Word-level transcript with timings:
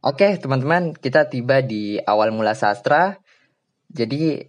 Oke, 0.00 0.40
teman-teman, 0.40 0.96
kita 0.96 1.28
tiba 1.28 1.60
di 1.60 2.00
awal 2.00 2.32
mula 2.32 2.56
sastra. 2.56 3.20
Jadi, 3.92 4.40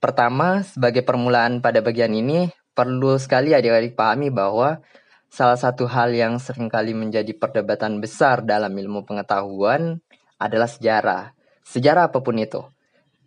pertama, 0.00 0.64
sebagai 0.64 1.04
permulaan 1.04 1.60
pada 1.60 1.84
bagian 1.84 2.08
ini, 2.16 2.48
perlu 2.72 3.20
sekali 3.20 3.52
adik-adik 3.52 3.92
pahami 3.92 4.32
bahwa 4.32 4.80
salah 5.28 5.60
satu 5.60 5.84
hal 5.84 6.16
yang 6.16 6.40
sering 6.40 6.72
kali 6.72 6.96
menjadi 6.96 7.28
perdebatan 7.36 8.00
besar 8.00 8.40
dalam 8.40 8.72
ilmu 8.72 9.04
pengetahuan 9.04 10.00
adalah 10.40 10.72
sejarah. 10.72 11.36
Sejarah 11.60 12.08
apa 12.08 12.24
pun 12.24 12.40
itu. 12.40 12.64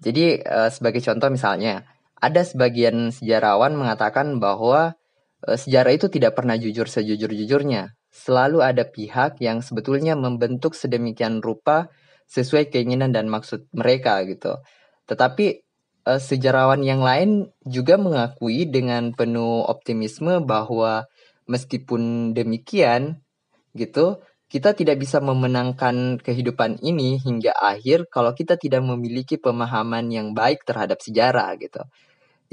Jadi, 0.02 0.42
eh, 0.42 0.70
sebagai 0.74 1.06
contoh 1.06 1.30
misalnya, 1.30 1.86
ada 2.18 2.42
sebagian 2.42 3.14
sejarawan 3.14 3.78
mengatakan 3.78 4.42
bahwa 4.42 4.98
eh, 5.46 5.58
sejarah 5.62 5.94
itu 5.94 6.10
tidak 6.10 6.34
pernah 6.34 6.58
jujur 6.58 6.90
sejujur-jujurnya 6.90 7.94
selalu 8.14 8.62
ada 8.62 8.86
pihak 8.86 9.42
yang 9.42 9.66
sebetulnya 9.66 10.14
membentuk 10.14 10.78
sedemikian 10.78 11.42
rupa 11.42 11.90
sesuai 12.30 12.70
keinginan 12.70 13.10
dan 13.10 13.26
maksud 13.26 13.66
mereka 13.74 14.22
gitu. 14.30 14.62
Tetapi 15.10 15.66
uh, 16.06 16.22
sejarawan 16.22 16.86
yang 16.86 17.02
lain 17.02 17.50
juga 17.66 17.98
mengakui 17.98 18.70
dengan 18.70 19.18
penuh 19.18 19.66
optimisme 19.66 20.46
bahwa 20.46 21.10
meskipun 21.50 22.32
demikian 22.38 23.26
gitu, 23.74 24.22
kita 24.46 24.78
tidak 24.78 25.02
bisa 25.02 25.18
memenangkan 25.18 26.22
kehidupan 26.22 26.78
ini 26.86 27.18
hingga 27.18 27.58
akhir 27.58 28.06
kalau 28.14 28.38
kita 28.38 28.62
tidak 28.62 28.86
memiliki 28.86 29.42
pemahaman 29.42 30.14
yang 30.14 30.38
baik 30.38 30.62
terhadap 30.62 31.02
sejarah 31.02 31.58
gitu. 31.58 31.82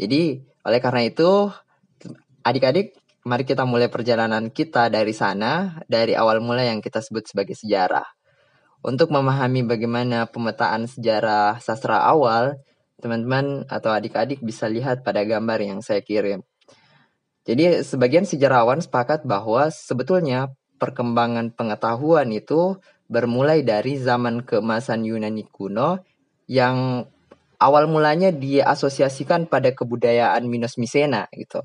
Jadi, 0.01 0.41
oleh 0.65 0.81
karena 0.81 1.05
itu 1.05 1.53
adik-adik 2.41 2.97
Mari 3.21 3.45
kita 3.45 3.69
mulai 3.69 3.93
perjalanan 3.93 4.49
kita 4.49 4.89
dari 4.89 5.13
sana, 5.13 5.77
dari 5.85 6.17
awal 6.17 6.41
mulai 6.41 6.73
yang 6.73 6.81
kita 6.81 7.05
sebut 7.05 7.29
sebagai 7.29 7.53
sejarah. 7.53 8.09
Untuk 8.81 9.13
memahami 9.13 9.61
bagaimana 9.61 10.25
pemetaan 10.25 10.89
sejarah 10.89 11.61
sastra 11.61 12.01
awal, 12.01 12.57
teman-teman 12.97 13.69
atau 13.69 13.93
adik-adik 13.93 14.41
bisa 14.41 14.73
lihat 14.73 15.05
pada 15.05 15.21
gambar 15.21 15.61
yang 15.61 15.85
saya 15.85 16.01
kirim. 16.01 16.41
Jadi 17.45 17.85
sebagian 17.85 18.25
sejarawan 18.25 18.81
sepakat 18.81 19.29
bahwa 19.29 19.69
sebetulnya 19.69 20.57
perkembangan 20.81 21.53
pengetahuan 21.53 22.33
itu 22.33 22.81
bermulai 23.05 23.61
dari 23.61 24.01
zaman 24.01 24.49
keemasan 24.49 25.05
Yunani 25.05 25.45
kuno 25.45 26.01
yang 26.49 27.05
awal 27.61 27.85
mulanya 27.85 28.33
diasosiasikan 28.33 29.45
pada 29.45 29.77
kebudayaan 29.77 30.49
Minos 30.49 30.81
Misena 30.81 31.29
gitu. 31.37 31.61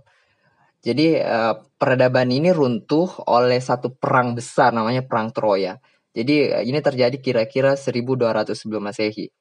Jadi 0.86 1.18
uh, 1.18 1.58
peradaban 1.82 2.30
ini 2.30 2.54
runtuh 2.54 3.10
oleh 3.26 3.58
satu 3.58 3.98
perang 3.98 4.38
besar 4.38 4.70
namanya 4.70 5.02
Perang 5.02 5.34
Troya. 5.34 5.82
Jadi 6.14 6.54
uh, 6.54 6.62
ini 6.62 6.78
terjadi 6.78 7.18
kira-kira 7.18 7.74
1200 7.74 8.54
sebelum 8.54 8.86
Masehi. 8.86 9.34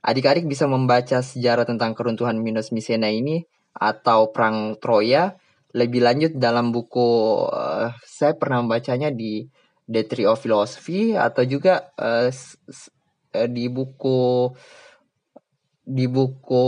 Adik-adik 0.00 0.48
bisa 0.48 0.64
membaca 0.64 1.20
sejarah 1.20 1.68
tentang 1.68 1.92
keruntuhan 1.92 2.40
Minos 2.40 2.72
Misena 2.72 3.12
ini 3.12 3.44
atau 3.76 4.32
Perang 4.32 4.80
Troya 4.80 5.36
lebih 5.76 6.00
lanjut 6.00 6.32
dalam 6.40 6.72
buku 6.72 7.44
uh, 7.44 7.92
saya 8.00 8.32
pernah 8.32 8.64
membacanya 8.64 9.12
di 9.12 9.44
The 9.84 10.08
Tree 10.08 10.24
of 10.24 10.40
Philosophy 10.40 11.12
atau 11.12 11.44
juga 11.44 11.92
uh, 12.00 12.32
di 13.44 13.68
buku 13.68 14.48
di 15.84 16.08
buku 16.08 16.66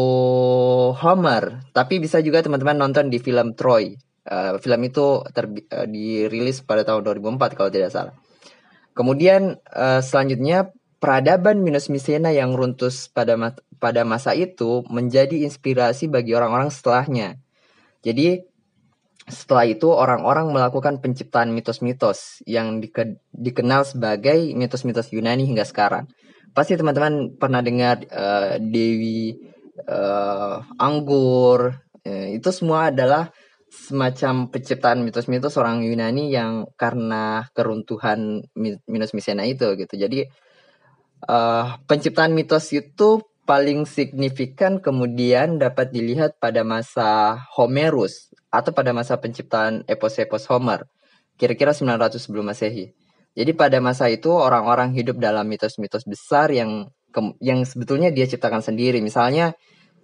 Homer. 0.92 1.72
Tapi 1.72 1.96
bisa 1.96 2.20
juga 2.20 2.44
teman-teman 2.44 2.76
nonton 2.76 3.08
di 3.08 3.16
film 3.16 3.56
Troy 3.56 3.96
Uh, 4.28 4.60
film 4.60 4.84
itu 4.84 5.24
uh, 5.24 5.86
dirilis 5.88 6.60
pada 6.60 6.84
tahun 6.84 7.00
2004 7.00 7.56
kalau 7.56 7.72
tidak 7.72 7.88
salah. 7.88 8.14
Kemudian 8.92 9.56
uh, 9.72 10.04
selanjutnya 10.04 10.68
peradaban 11.00 11.64
Minos 11.64 11.88
Misena 11.88 12.28
yang 12.34 12.52
runtuh 12.52 12.92
pada 13.14 13.40
ma 13.40 13.56
pada 13.78 14.02
masa 14.02 14.34
itu 14.34 14.82
menjadi 14.90 15.46
inspirasi 15.46 16.10
bagi 16.10 16.34
orang-orang 16.34 16.68
setelahnya. 16.68 17.38
Jadi 18.02 18.42
setelah 19.28 19.68
itu 19.68 19.88
orang-orang 19.92 20.50
melakukan 20.50 20.98
penciptaan 21.04 21.52
mitos-mitos 21.52 22.42
yang 22.48 22.80
dike 22.80 23.20
dikenal 23.30 23.84
sebagai 23.84 24.56
mitos-mitos 24.56 25.12
Yunani 25.14 25.46
hingga 25.46 25.62
sekarang. 25.68 26.10
Pasti 26.56 26.74
teman-teman 26.74 27.38
pernah 27.38 27.62
dengar 27.62 28.02
uh, 28.08 28.56
Dewi 28.58 29.36
uh, 29.86 30.64
Anggur. 30.80 31.76
Uh, 32.02 32.34
itu 32.34 32.50
semua 32.50 32.90
adalah 32.90 33.30
semacam 33.68 34.48
penciptaan 34.48 35.04
mitos-mitos 35.04 35.56
orang 35.60 35.84
Yunani 35.84 36.32
yang 36.32 36.66
karena 36.74 37.46
keruntuhan 37.52 38.44
Minos 38.88 39.12
Misena 39.12 39.44
itu 39.44 39.68
gitu. 39.76 39.94
Jadi 39.94 40.24
uh, 41.28 41.76
penciptaan 41.84 42.32
mitos 42.32 42.72
itu 42.72 43.22
paling 43.48 43.88
signifikan 43.88 44.76
kemudian 44.76 45.56
dapat 45.56 45.88
dilihat 45.88 46.36
pada 46.36 46.64
masa 46.64 47.40
Homerus 47.56 48.28
atau 48.52 48.76
pada 48.76 48.92
masa 48.92 49.16
penciptaan 49.16 49.88
epos-epos 49.88 50.44
Homer, 50.52 50.84
kira-kira 51.40 51.72
900 51.72 52.20
sebelum 52.20 52.52
Masehi. 52.52 52.92
Jadi 53.32 53.52
pada 53.54 53.78
masa 53.78 54.10
itu 54.12 54.28
orang-orang 54.34 54.92
hidup 54.92 55.16
dalam 55.16 55.48
mitos-mitos 55.48 56.04
besar 56.04 56.52
yang 56.52 56.90
yang 57.40 57.64
sebetulnya 57.64 58.12
dia 58.12 58.28
ciptakan 58.28 58.60
sendiri. 58.60 59.00
Misalnya 59.00 59.54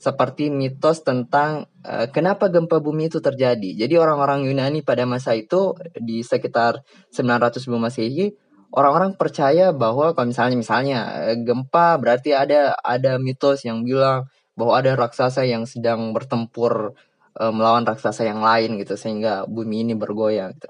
seperti 0.05 0.53
mitos 0.53 1.01
tentang 1.01 1.65
uh, 1.81 2.05
kenapa 2.13 2.53
gempa 2.53 2.77
bumi 2.85 3.09
itu 3.09 3.25
terjadi. 3.25 3.73
Jadi 3.73 3.95
orang-orang 3.97 4.45
Yunani 4.45 4.85
pada 4.85 5.09
masa 5.09 5.33
itu 5.33 5.73
di 5.97 6.21
sekitar 6.21 6.85
900 7.09 7.65
sebelum 7.65 7.89
Masehi 7.89 8.37
orang-orang 8.77 9.17
percaya 9.17 9.73
bahwa 9.73 10.13
kalau 10.13 10.29
misalnya 10.29 10.57
misalnya 10.61 10.99
uh, 11.33 11.37
gempa 11.41 11.97
berarti 11.97 12.37
ada 12.37 12.77
ada 12.85 13.17
mitos 13.17 13.65
yang 13.65 13.81
bilang 13.81 14.29
bahwa 14.53 14.77
ada 14.77 14.93
raksasa 14.93 15.49
yang 15.49 15.65
sedang 15.65 16.13
bertempur 16.13 16.93
uh, 17.41 17.53
melawan 17.55 17.89
raksasa 17.89 18.29
yang 18.29 18.45
lain 18.45 18.77
gitu 18.77 19.01
sehingga 19.01 19.49
bumi 19.49 19.89
ini 19.89 19.95
bergoyang 19.97 20.53
gitu. 20.61 20.69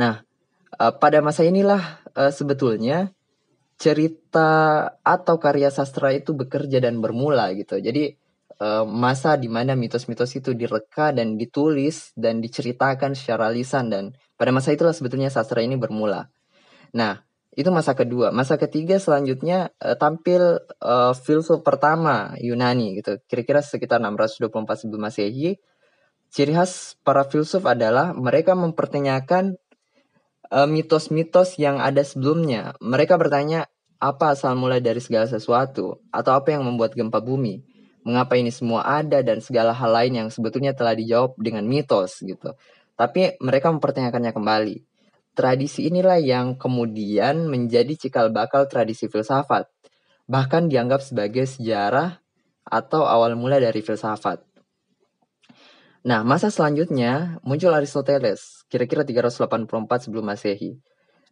Nah, 0.00 0.24
uh, 0.80 0.92
pada 0.96 1.20
masa 1.20 1.44
inilah 1.44 2.00
uh, 2.16 2.32
sebetulnya 2.32 3.12
cerita 3.76 4.48
atau 5.04 5.36
karya 5.36 5.68
sastra 5.68 6.16
itu 6.16 6.32
bekerja 6.32 6.80
dan 6.80 7.04
bermula 7.04 7.52
gitu. 7.52 7.76
Jadi 7.76 8.16
uh, 8.60 8.84
masa 8.86 9.34
di 9.40 9.48
mana 9.48 9.72
mitos-mitos 9.74 10.36
itu 10.36 10.52
direka 10.52 11.10
dan 11.10 11.40
ditulis 11.40 12.12
dan 12.14 12.38
diceritakan 12.44 13.16
secara 13.16 13.48
lisan 13.48 13.88
dan 13.88 14.04
pada 14.36 14.52
masa 14.52 14.76
itulah 14.76 14.92
sebetulnya 14.92 15.32
sastra 15.32 15.64
ini 15.64 15.80
bermula. 15.80 16.28
Nah, 16.92 17.24
itu 17.56 17.68
masa 17.72 17.96
kedua. 17.96 18.30
Masa 18.30 18.60
ketiga 18.60 19.00
selanjutnya 19.00 19.72
uh, 19.80 19.96
tampil 19.96 20.60
uh, 20.80 21.12
filsuf 21.16 21.64
pertama 21.64 22.36
Yunani 22.38 23.00
gitu. 23.00 23.18
Kira-kira 23.26 23.64
sekitar 23.64 23.98
624 23.98 24.86
sebelum 24.86 25.02
Masehi. 25.08 25.58
Ciri 26.30 26.54
khas 26.54 26.94
para 27.02 27.26
filsuf 27.26 27.66
adalah 27.66 28.14
mereka 28.14 28.54
mempertanyakan 28.54 29.58
mitos-mitos 30.70 31.58
uh, 31.58 31.58
yang 31.58 31.82
ada 31.82 32.06
sebelumnya. 32.06 32.78
Mereka 32.78 33.18
bertanya 33.18 33.66
apa 33.98 34.38
asal 34.38 34.54
mula 34.54 34.78
dari 34.78 35.02
segala 35.02 35.26
sesuatu 35.26 35.98
atau 36.14 36.32
apa 36.32 36.54
yang 36.54 36.62
membuat 36.62 36.94
gempa 36.94 37.18
bumi 37.18 37.69
mengapa 38.04 38.36
ini 38.36 38.48
semua 38.48 38.84
ada 38.86 39.20
dan 39.20 39.44
segala 39.44 39.76
hal 39.76 39.90
lain 39.92 40.12
yang 40.24 40.28
sebetulnya 40.32 40.72
telah 40.72 40.96
dijawab 40.96 41.36
dengan 41.36 41.64
mitos 41.68 42.20
gitu. 42.24 42.56
Tapi 42.96 43.40
mereka 43.40 43.72
mempertanyakannya 43.72 44.32
kembali. 44.32 44.76
Tradisi 45.32 45.88
inilah 45.88 46.20
yang 46.20 46.58
kemudian 46.58 47.48
menjadi 47.48 47.96
cikal 47.96 48.28
bakal 48.28 48.68
tradisi 48.68 49.08
filsafat. 49.08 49.68
Bahkan 50.28 50.68
dianggap 50.68 51.00
sebagai 51.00 51.48
sejarah 51.48 52.20
atau 52.66 53.08
awal 53.08 53.34
mula 53.34 53.56
dari 53.56 53.80
filsafat. 53.80 54.44
Nah, 56.00 56.24
masa 56.24 56.48
selanjutnya 56.48 57.40
muncul 57.44 57.76
Aristoteles, 57.76 58.64
kira-kira 58.72 59.04
384 59.04 60.08
sebelum 60.08 60.24
Masehi. 60.24 60.80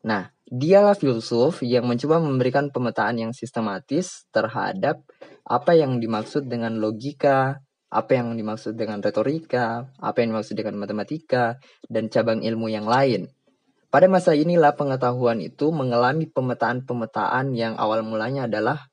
Nah, 0.05 0.29
dialah 0.45 0.93
filsuf 0.93 1.65
yang 1.65 1.89
mencoba 1.89 2.21
memberikan 2.21 2.69
pemetaan 2.69 3.17
yang 3.17 3.33
sistematis 3.33 4.29
terhadap 4.29 5.01
apa 5.49 5.73
yang 5.73 5.97
dimaksud 5.97 6.45
dengan 6.45 6.77
logika, 6.77 7.65
apa 7.89 8.11
yang 8.13 8.37
dimaksud 8.37 8.77
dengan 8.77 9.01
retorika, 9.01 9.89
apa 9.97 10.21
yang 10.21 10.37
dimaksud 10.37 10.53
dengan 10.61 10.77
matematika, 10.77 11.57
dan 11.89 12.13
cabang 12.13 12.45
ilmu 12.45 12.69
yang 12.69 12.85
lain. 12.85 13.33
Pada 13.89 14.05
masa 14.05 14.37
inilah 14.37 14.77
pengetahuan 14.77 15.41
itu 15.41 15.73
mengalami 15.73 16.29
pemetaan-pemetaan 16.29 17.57
yang 17.57 17.81
awal 17.81 18.05
mulanya 18.05 18.45
adalah 18.45 18.93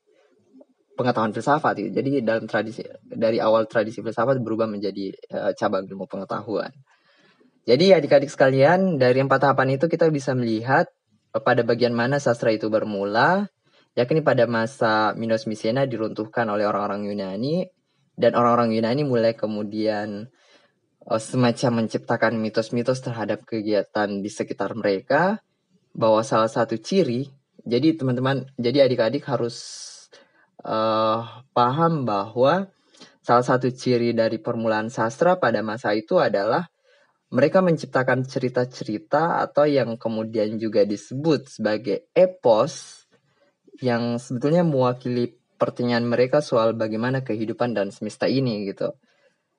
pengetahuan 0.96 1.36
filsafat. 1.36 1.92
Jadi 1.92 2.24
dalam 2.24 2.48
tradisi 2.48 2.80
dari 3.04 3.36
awal 3.36 3.68
tradisi 3.68 4.00
filsafat 4.00 4.40
berubah 4.40 4.64
menjadi 4.64 5.12
uh, 5.36 5.52
cabang 5.52 5.84
ilmu 5.84 6.08
pengetahuan. 6.08 6.72
Jadi 7.68 7.92
adik-adik 7.92 8.32
sekalian 8.32 8.96
dari 8.96 9.20
empat 9.20 9.44
tahapan 9.44 9.76
itu 9.76 9.84
kita 9.92 10.08
bisa 10.08 10.32
melihat 10.32 10.88
pada 11.44 11.60
bagian 11.60 11.92
mana 11.92 12.16
sastra 12.16 12.48
itu 12.48 12.72
bermula, 12.72 13.52
yakni 13.96 14.20
pada 14.20 14.44
masa 14.44 15.16
Minos 15.16 15.48
Misena 15.48 15.88
diruntuhkan 15.88 16.44
oleh 16.52 16.68
orang-orang 16.68 17.08
Yunani 17.08 17.64
dan 18.12 18.36
orang-orang 18.36 18.76
Yunani 18.76 19.02
mulai 19.08 19.32
kemudian 19.32 20.28
uh, 21.08 21.20
semacam 21.20 21.84
menciptakan 21.84 22.36
mitos-mitos 22.36 23.00
terhadap 23.00 23.48
kegiatan 23.48 24.20
di 24.20 24.28
sekitar 24.28 24.76
mereka 24.76 25.40
bahwa 25.96 26.20
salah 26.20 26.52
satu 26.52 26.76
ciri 26.76 27.32
Jadi 27.66 27.98
teman-teman, 27.98 28.46
jadi 28.54 28.86
adik-adik 28.86 29.26
harus 29.26 29.58
uh, 30.62 31.42
paham 31.50 32.06
bahwa 32.06 32.70
salah 33.26 33.42
satu 33.42 33.74
ciri 33.74 34.14
dari 34.14 34.38
permulaan 34.38 34.86
sastra 34.86 35.34
pada 35.34 35.66
masa 35.66 35.90
itu 35.90 36.14
adalah 36.22 36.70
mereka 37.34 37.58
menciptakan 37.58 38.22
cerita-cerita 38.22 39.42
atau 39.42 39.66
yang 39.66 39.98
kemudian 39.98 40.62
juga 40.62 40.86
disebut 40.86 41.58
sebagai 41.58 42.06
epos 42.14 43.05
yang 43.80 44.16
sebetulnya 44.20 44.62
mewakili 44.66 45.36
pertanyaan 45.56 46.04
mereka 46.04 46.44
soal 46.44 46.76
bagaimana 46.76 47.24
kehidupan 47.24 47.72
dan 47.72 47.88
semesta 47.92 48.28
ini 48.28 48.68
gitu. 48.68 48.92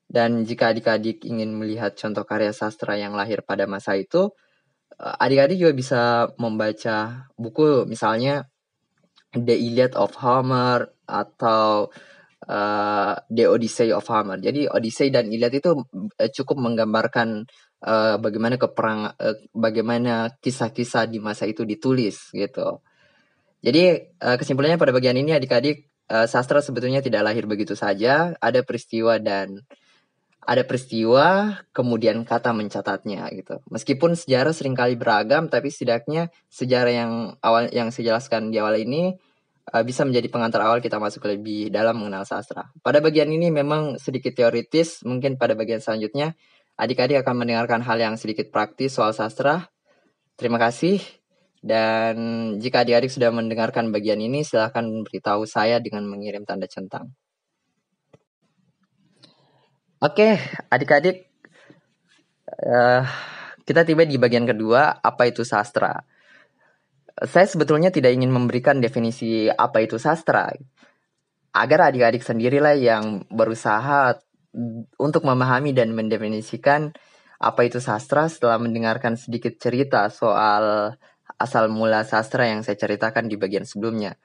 Dan 0.07 0.47
jika 0.47 0.71
adik-adik 0.71 1.27
ingin 1.27 1.51
melihat 1.57 1.97
contoh 1.99 2.23
karya 2.23 2.55
sastra 2.55 2.95
yang 2.95 3.11
lahir 3.17 3.43
pada 3.43 3.67
masa 3.67 3.99
itu, 3.99 4.31
eh, 4.99 5.15
adik-adik 5.23 5.57
juga 5.59 5.73
bisa 5.75 6.01
membaca 6.39 7.27
buku 7.35 7.83
misalnya 7.89 8.47
The 9.35 9.55
Iliad 9.57 9.93
of 9.99 10.15
Homer 10.23 10.87
atau 11.07 11.91
uh, 12.47 13.13
The 13.27 13.45
Odyssey 13.47 13.91
of 13.91 14.07
Homer. 14.07 14.39
Jadi 14.39 14.65
Odyssey 14.71 15.11
dan 15.11 15.27
Iliad 15.27 15.53
itu 15.53 15.75
uh, 15.75 16.29
cukup 16.31 16.57
menggambarkan 16.57 17.45
uh, 17.83 18.15
bagaimana 18.17 18.55
keperang 18.55 19.11
uh, 19.11 19.37
bagaimana 19.51 20.31
kisah-kisah 20.39 21.11
di 21.11 21.19
masa 21.19 21.45
itu 21.45 21.67
ditulis 21.67 22.31
gitu. 22.31 22.81
Jadi 23.61 24.13
uh, 24.21 24.37
kesimpulannya 24.37 24.77
pada 24.77 24.93
bagian 24.93 25.17
ini 25.17 25.33
adik-adik 25.33 25.89
uh, 26.11 26.29
sastra 26.29 26.61
sebetulnya 26.61 27.01
tidak 27.01 27.25
lahir 27.25 27.49
begitu 27.49 27.73
saja, 27.73 28.37
ada 28.37 28.61
peristiwa 28.61 29.17
dan 29.17 29.65
ada 30.47 30.63
peristiwa, 30.63 31.59
kemudian 31.75 32.23
kata 32.23 32.55
mencatatnya 32.55 33.27
gitu. 33.35 33.59
Meskipun 33.67 34.15
sejarah 34.15 34.55
sering 34.55 34.79
kali 34.79 34.95
beragam, 34.95 35.51
tapi 35.51 35.67
setidaknya 35.67 36.31
sejarah 36.47 36.93
yang 36.93 37.11
awal 37.43 37.67
yang 37.75 37.91
saya 37.91 38.15
jelaskan 38.15 38.47
di 38.47 38.57
awal 38.63 38.79
ini 38.79 39.19
uh, 39.75 39.83
bisa 39.83 40.07
menjadi 40.07 40.31
pengantar 40.31 40.63
awal 40.63 40.79
kita 40.79 40.95
masuk 41.03 41.27
lebih 41.27 41.67
dalam 41.67 41.99
mengenal 41.99 42.23
sastra. 42.23 42.71
Pada 42.79 43.03
bagian 43.03 43.27
ini 43.27 43.51
memang 43.51 43.99
sedikit 43.99 44.31
teoritis, 44.31 45.03
mungkin 45.03 45.35
pada 45.35 45.51
bagian 45.57 45.83
selanjutnya 45.83 46.37
adik-adik 46.79 47.25
akan 47.25 47.43
mendengarkan 47.43 47.83
hal 47.83 47.99
yang 47.99 48.15
sedikit 48.15 48.47
praktis 48.47 48.95
soal 48.95 49.11
sastra. 49.11 49.67
Terima 50.39 50.61
kasih. 50.61 51.01
Dan 51.61 52.15
jika 52.61 52.85
adik-adik 52.85 53.09
sudah 53.09 53.33
mendengarkan 53.33 53.89
bagian 53.89 54.21
ini, 54.21 54.45
silahkan 54.45 54.85
beritahu 55.03 55.43
saya 55.49 55.81
dengan 55.81 56.05
mengirim 56.05 56.45
tanda 56.45 56.69
centang. 56.69 57.11
Oke, 59.97 60.37
adik-adik, 60.69 61.25
uh, 62.61 63.01
kita 63.65 63.81
tiba 63.81 64.05
di 64.05 64.21
bagian 64.21 64.45
kedua, 64.45 65.01
apa 65.01 65.25
itu 65.25 65.41
sastra. 65.41 66.05
Saya 67.17 67.49
sebetulnya 67.49 67.89
tidak 67.89 68.13
ingin 68.13 68.29
memberikan 68.29 68.77
definisi 68.77 69.49
apa 69.49 69.81
itu 69.81 69.97
sastra, 69.97 70.53
agar 71.49 71.89
adik-adik 71.89 72.21
sendirilah 72.21 72.77
yang 72.77 73.25
berusaha 73.33 74.21
untuk 75.01 75.25
memahami 75.25 75.73
dan 75.73 75.97
mendefinisikan 75.97 76.93
apa 77.37 77.65
itu 77.65 77.77
sastra 77.77 78.25
setelah 78.29 78.57
mendengarkan 78.57 79.13
sedikit 79.13 79.57
cerita 79.61 80.09
soal 80.09 80.93
asal 81.37 81.69
mula 81.69 82.03
sastra 82.03 82.49
yang 82.49 82.65
saya 82.65 82.77
ceritakan 82.77 83.29
di 83.29 83.37
bagian 83.37 83.63
sebelumnya. 83.63 84.17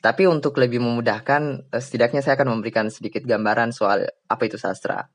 Tapi 0.00 0.28
untuk 0.28 0.56
lebih 0.60 0.80
memudahkan, 0.80 1.72
eh, 1.72 1.82
setidaknya 1.82 2.20
saya 2.20 2.36
akan 2.36 2.58
memberikan 2.58 2.88
sedikit 2.92 3.24
gambaran 3.24 3.72
soal 3.72 4.04
apa 4.28 4.42
itu 4.44 4.60
sastra. 4.60 5.08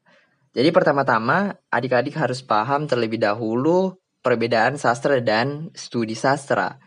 Jadi 0.52 0.70
pertama-tama, 0.74 1.56
adik-adik 1.72 2.18
harus 2.20 2.44
paham 2.44 2.84
terlebih 2.90 3.22
dahulu 3.22 3.96
perbedaan 4.20 4.76
sastra 4.76 5.18
dan 5.24 5.72
studi 5.74 6.14
sastra. 6.14 6.78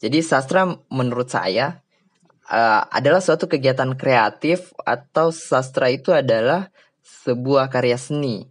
Jadi 0.00 0.18
sastra 0.24 0.66
menurut 0.90 1.28
saya 1.30 1.78
uh, 2.48 2.82
adalah 2.90 3.22
suatu 3.22 3.46
kegiatan 3.46 3.94
kreatif 3.94 4.74
atau 4.82 5.30
sastra 5.30 5.92
itu 5.92 6.10
adalah 6.10 6.72
sebuah 7.04 7.70
karya 7.70 8.00
seni. 8.00 8.48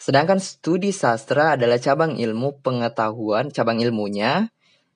Sedangkan 0.00 0.40
studi 0.40 0.96
sastra 0.96 1.60
adalah 1.60 1.76
cabang 1.76 2.16
ilmu 2.16 2.64
pengetahuan, 2.64 3.52
cabang 3.52 3.84
ilmunya 3.84 4.48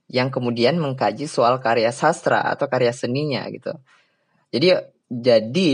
yang 0.09 0.29
kemudian 0.29 0.77
mengkaji 0.77 1.25
soal 1.25 1.59
karya 1.65 1.89
sastra 1.91 2.45
atau 2.45 2.69
karya 2.69 2.93
seninya 2.93 3.45
gitu. 3.49 3.73
Jadi 4.53 4.77
jadi 5.09 5.71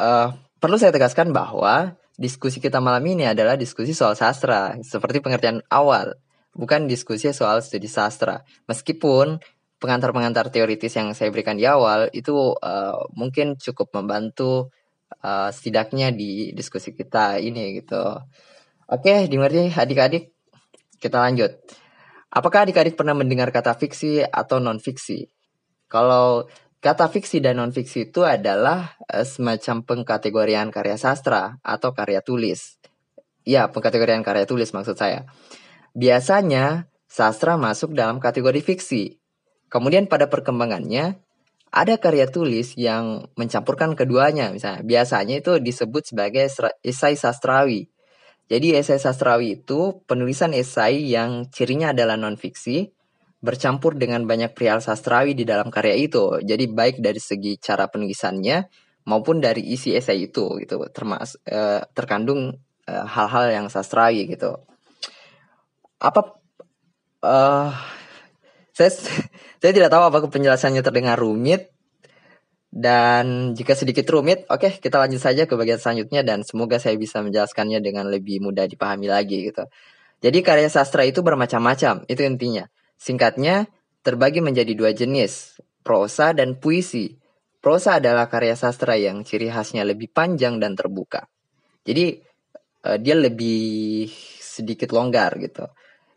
uh, 0.00 0.28
perlu 0.60 0.76
saya 0.76 0.92
tegaskan 0.92 1.32
bahwa 1.32 1.96
diskusi 2.14 2.62
kita 2.62 2.78
malam 2.78 3.02
ini 3.04 3.26
adalah 3.26 3.58
diskusi 3.58 3.92
soal 3.96 4.14
sastra 4.14 4.78
seperti 4.84 5.18
pengertian 5.18 5.64
awal, 5.72 6.14
bukan 6.54 6.86
diskusi 6.86 7.32
soal 7.34 7.64
studi 7.64 7.90
sastra. 7.90 8.44
Meskipun 8.70 9.40
pengantar-pengantar 9.82 10.48
teoritis 10.48 10.96
yang 10.96 11.12
saya 11.12 11.28
berikan 11.28 11.58
di 11.60 11.66
awal 11.68 12.08
itu 12.14 12.32
uh, 12.56 13.04
mungkin 13.12 13.60
cukup 13.60 13.92
membantu 13.92 14.72
uh, 15.20 15.50
setidaknya 15.52 16.14
di 16.14 16.56
diskusi 16.56 16.96
kita 16.96 17.36
ini 17.36 17.82
gitu. 17.82 18.00
Oke, 18.88 19.28
dimengerti 19.28 19.72
adik-adik. 19.72 20.32
Kita 21.00 21.20
lanjut. 21.20 21.83
Apakah 22.34 22.66
adik-adik 22.66 22.98
pernah 22.98 23.14
mendengar 23.14 23.54
kata 23.54 23.78
fiksi 23.78 24.18
atau 24.26 24.58
non-fiksi? 24.58 25.30
Kalau 25.86 26.50
kata 26.82 27.06
fiksi 27.06 27.38
dan 27.38 27.62
non-fiksi 27.62 28.10
itu 28.10 28.26
adalah 28.26 28.98
uh, 29.06 29.22
semacam 29.22 29.86
pengkategorian 29.86 30.74
karya 30.74 30.98
sastra 30.98 31.62
atau 31.62 31.94
karya 31.94 32.26
tulis. 32.26 32.82
Ya, 33.46 33.70
pengkategorian 33.70 34.26
karya 34.26 34.50
tulis 34.50 34.74
maksud 34.74 34.98
saya. 34.98 35.30
Biasanya, 35.94 36.90
sastra 37.06 37.54
masuk 37.54 37.94
dalam 37.94 38.18
kategori 38.18 38.66
fiksi. 38.66 39.22
Kemudian 39.70 40.10
pada 40.10 40.26
perkembangannya, 40.26 41.22
ada 41.70 41.94
karya 42.02 42.26
tulis 42.26 42.74
yang 42.74 43.30
mencampurkan 43.38 43.94
keduanya. 43.94 44.50
Misalnya, 44.50 44.82
biasanya 44.82 45.38
itu 45.38 45.62
disebut 45.62 46.10
sebagai 46.10 46.50
esai 46.82 47.14
sastrawi 47.14 47.93
jadi 48.44 48.76
esai 48.76 49.00
sastrawi 49.00 49.60
itu 49.64 50.04
penulisan 50.04 50.52
esai 50.52 51.08
yang 51.08 51.48
cirinya 51.48 51.96
adalah 51.96 52.20
non-fiksi, 52.20 52.92
bercampur 53.40 53.96
dengan 53.96 54.24
banyak 54.28 54.52
perihal 54.52 54.84
sastrawi 54.84 55.32
di 55.32 55.48
dalam 55.48 55.72
karya 55.72 55.96
itu. 55.96 56.40
Jadi 56.44 56.64
baik 56.68 57.00
dari 57.00 57.20
segi 57.20 57.56
cara 57.56 57.88
penulisannya 57.88 58.68
maupun 59.08 59.40
dari 59.40 59.64
isi 59.72 59.96
esai 59.96 60.28
itu 60.28 60.60
gitu, 60.60 60.76
termas 60.92 61.40
eh, 61.48 61.80
terkandung 61.96 62.52
eh, 62.84 63.04
hal-hal 63.08 63.48
yang 63.52 63.66
sastrawi 63.72 64.28
gitu. 64.28 64.60
Apa 66.04 66.36
uh, 67.24 67.72
saya 68.76 68.90
saya 69.60 69.72
tidak 69.72 69.88
tahu 69.88 70.04
apakah 70.04 70.28
penjelasannya 70.28 70.84
terdengar 70.84 71.16
rumit 71.16 71.72
dan 72.74 73.54
jika 73.54 73.78
sedikit 73.78 74.02
rumit, 74.10 74.50
oke 74.50 74.66
okay, 74.66 74.72
kita 74.82 74.98
lanjut 74.98 75.22
saja 75.22 75.46
ke 75.46 75.54
bagian 75.54 75.78
selanjutnya 75.78 76.26
dan 76.26 76.42
semoga 76.42 76.82
saya 76.82 76.98
bisa 76.98 77.22
menjelaskannya 77.22 77.78
dengan 77.78 78.10
lebih 78.10 78.42
mudah 78.42 78.66
dipahami 78.66 79.06
lagi 79.06 79.46
gitu. 79.46 79.70
Jadi 80.18 80.42
karya 80.42 80.66
sastra 80.66 81.06
itu 81.06 81.22
bermacam-macam, 81.22 82.02
itu 82.10 82.26
intinya. 82.26 82.66
Singkatnya, 82.98 83.70
terbagi 84.02 84.42
menjadi 84.42 84.74
dua 84.74 84.90
jenis, 84.90 85.62
prosa 85.86 86.34
dan 86.34 86.58
puisi. 86.58 87.14
Prosa 87.62 88.02
adalah 88.02 88.26
karya 88.26 88.58
sastra 88.58 88.98
yang 88.98 89.22
ciri 89.22 89.54
khasnya 89.54 89.86
lebih 89.86 90.10
panjang 90.10 90.58
dan 90.58 90.74
terbuka. 90.74 91.30
Jadi 91.86 92.18
uh, 92.90 92.98
dia 92.98 93.14
lebih 93.14 94.10
sedikit 94.42 94.90
longgar 94.90 95.38
gitu. 95.38 95.70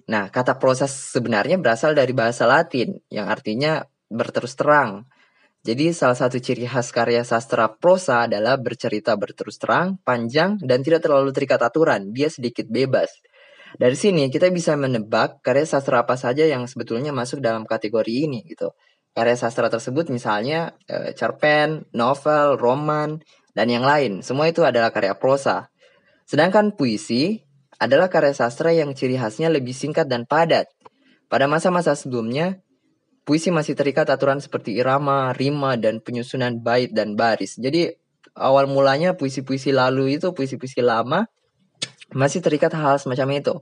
Nah, 0.10 0.34
kata 0.34 0.58
prosa 0.58 0.90
sebenarnya 0.90 1.62
berasal 1.62 1.94
dari 1.94 2.18
bahasa 2.18 2.50
Latin 2.50 2.98
yang 3.14 3.30
artinya 3.30 3.86
berterus 4.10 4.58
terang 4.58 5.06
jadi 5.66 5.92
salah 5.92 6.16
satu 6.16 6.40
ciri 6.40 6.64
khas 6.64 6.94
karya 6.96 7.28
sastra 7.28 7.68
prosa 7.68 8.30
adalah 8.30 8.56
bercerita 8.56 9.18
berterus 9.20 9.60
terang, 9.60 10.00
panjang, 10.06 10.56
dan 10.64 10.80
tidak 10.80 11.04
terlalu 11.04 11.36
terikat 11.36 11.60
aturan. 11.60 12.16
Dia 12.16 12.32
sedikit 12.32 12.70
bebas. 12.72 13.12
Dari 13.76 13.98
sini 14.00 14.32
kita 14.32 14.48
bisa 14.48 14.80
menebak 14.80 15.44
karya 15.44 15.68
sastra 15.68 16.08
apa 16.08 16.16
saja 16.16 16.48
yang 16.48 16.64
sebetulnya 16.72 17.12
masuk 17.12 17.44
dalam 17.44 17.68
kategori 17.68 18.14
ini 18.30 18.48
gitu. 18.48 18.72
Karya 19.12 19.36
sastra 19.36 19.68
tersebut 19.68 20.08
misalnya 20.08 20.78
e, 20.88 21.12
cerpen, 21.18 21.84
novel, 21.92 22.56
roman, 22.56 23.20
dan 23.52 23.68
yang 23.68 23.84
lain. 23.84 24.24
Semua 24.24 24.48
itu 24.48 24.64
adalah 24.64 24.94
karya 24.94 25.20
prosa. 25.20 25.68
Sedangkan 26.24 26.80
puisi 26.80 27.44
adalah 27.76 28.08
karya 28.08 28.32
sastra 28.32 28.72
yang 28.72 28.96
ciri 28.96 29.20
khasnya 29.20 29.52
lebih 29.52 29.76
singkat 29.76 30.08
dan 30.08 30.24
padat. 30.24 30.70
Pada 31.28 31.44
masa-masa 31.50 31.92
sebelumnya, 31.92 32.64
puisi 33.28 33.52
masih 33.52 33.76
terikat 33.76 34.08
aturan 34.08 34.40
seperti 34.40 34.80
irama, 34.80 35.36
rima, 35.36 35.76
dan 35.76 36.00
penyusunan 36.00 36.64
bait 36.64 36.96
dan 36.96 37.20
baris. 37.20 37.60
Jadi 37.60 37.92
awal 38.32 38.72
mulanya 38.72 39.20
puisi-puisi 39.20 39.76
lalu 39.76 40.16
itu, 40.16 40.32
puisi-puisi 40.32 40.80
lama, 40.80 41.28
masih 42.16 42.40
terikat 42.40 42.72
hal, 42.72 42.96
-hal 42.96 43.04
semacam 43.04 43.28
itu. 43.36 43.54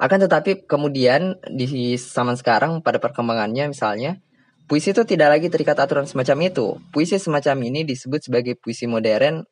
Akan 0.00 0.24
tetapi 0.24 0.64
kemudian 0.64 1.36
di 1.52 1.94
zaman 2.00 2.34
sekarang 2.40 2.80
pada 2.80 2.96
perkembangannya 2.96 3.70
misalnya, 3.76 4.24
puisi 4.64 4.96
itu 4.96 5.04
tidak 5.04 5.36
lagi 5.36 5.52
terikat 5.52 5.76
aturan 5.76 6.08
semacam 6.08 6.48
itu. 6.48 6.80
Puisi 6.88 7.20
semacam 7.20 7.60
ini 7.68 7.84
disebut 7.84 8.24
sebagai 8.24 8.56
puisi 8.56 8.88
modern 8.88 9.44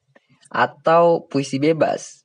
atau 0.48 1.28
puisi 1.28 1.60
bebas. 1.60 2.24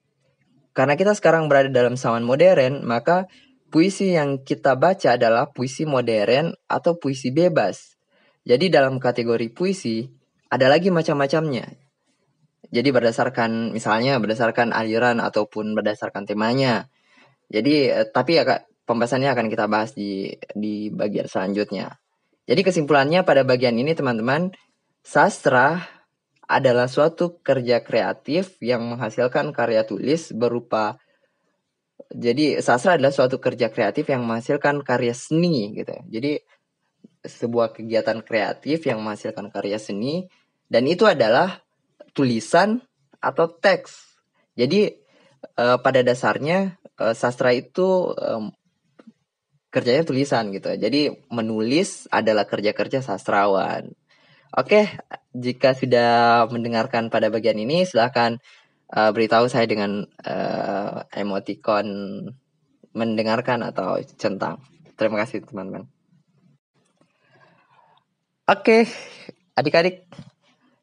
Karena 0.72 0.96
kita 0.96 1.12
sekarang 1.12 1.52
berada 1.52 1.68
dalam 1.68 2.00
zaman 2.00 2.24
modern, 2.24 2.88
maka 2.88 3.28
puisi 3.78 4.18
yang 4.18 4.42
kita 4.42 4.74
baca 4.74 5.22
adalah 5.22 5.54
puisi 5.54 5.86
modern 5.86 6.50
atau 6.66 6.98
puisi 6.98 7.30
bebas. 7.30 7.94
Jadi 8.42 8.74
dalam 8.74 8.98
kategori 8.98 9.54
puisi 9.54 10.02
ada 10.50 10.66
lagi 10.66 10.90
macam-macamnya. 10.90 11.78
Jadi 12.74 12.90
berdasarkan 12.90 13.78
misalnya 13.78 14.18
berdasarkan 14.18 14.74
aliran 14.74 15.22
ataupun 15.22 15.78
berdasarkan 15.78 16.26
temanya. 16.26 16.90
Jadi 17.54 17.94
eh, 17.94 18.10
tapi 18.10 18.42
ya 18.42 18.66
pembahasannya 18.90 19.30
akan 19.38 19.46
kita 19.46 19.70
bahas 19.70 19.94
di 19.94 20.34
di 20.58 20.90
bagian 20.90 21.30
selanjutnya. 21.30 22.02
Jadi 22.50 22.66
kesimpulannya 22.66 23.22
pada 23.30 23.46
bagian 23.46 23.78
ini 23.78 23.94
teman-teman, 23.94 24.58
sastra 25.06 25.86
adalah 26.50 26.90
suatu 26.90 27.46
kerja 27.46 27.86
kreatif 27.86 28.58
yang 28.58 28.90
menghasilkan 28.90 29.54
karya 29.54 29.86
tulis 29.86 30.34
berupa 30.34 30.98
jadi 32.14 32.62
sastra 32.62 32.96
adalah 32.96 33.14
suatu 33.14 33.42
kerja 33.42 33.74
kreatif 33.74 34.08
yang 34.08 34.24
menghasilkan 34.24 34.86
karya 34.86 35.14
seni 35.18 35.74
gitu. 35.76 35.94
Jadi 36.08 36.40
sebuah 37.26 37.76
kegiatan 37.76 38.24
kreatif 38.24 38.88
yang 38.88 39.04
menghasilkan 39.04 39.52
karya 39.52 39.82
seni 39.82 40.30
dan 40.72 40.88
itu 40.88 41.04
adalah 41.04 41.62
tulisan 42.16 42.82
atau 43.20 43.50
teks. 43.50 44.18
Jadi 44.56 44.94
uh, 45.58 45.78
pada 45.82 46.02
dasarnya 46.06 46.78
uh, 47.02 47.14
sastra 47.14 47.52
itu 47.54 48.14
um, 48.16 48.54
kerjanya 49.74 50.08
tulisan 50.08 50.50
gitu. 50.56 50.74
Jadi 50.74 51.12
menulis 51.30 52.08
adalah 52.10 52.48
kerja-kerja 52.48 53.04
sastrawan. 53.04 53.92
Oke, 54.56 54.90
jika 55.36 55.76
sudah 55.76 56.48
mendengarkan 56.48 57.12
pada 57.12 57.28
bagian 57.28 57.60
ini 57.60 57.84
silahkan 57.84 58.40
uh, 58.92 59.12
beritahu 59.12 59.52
saya 59.52 59.68
dengan 59.68 60.08
uh, 60.24 61.04
emoticon 61.12 61.88
mendengarkan 62.96 63.62
atau 63.62 64.00
centang. 64.18 64.58
Terima 64.98 65.22
kasih 65.22 65.46
teman-teman. 65.46 65.86
Oke, 68.48 68.88
adik-adik, 69.60 70.08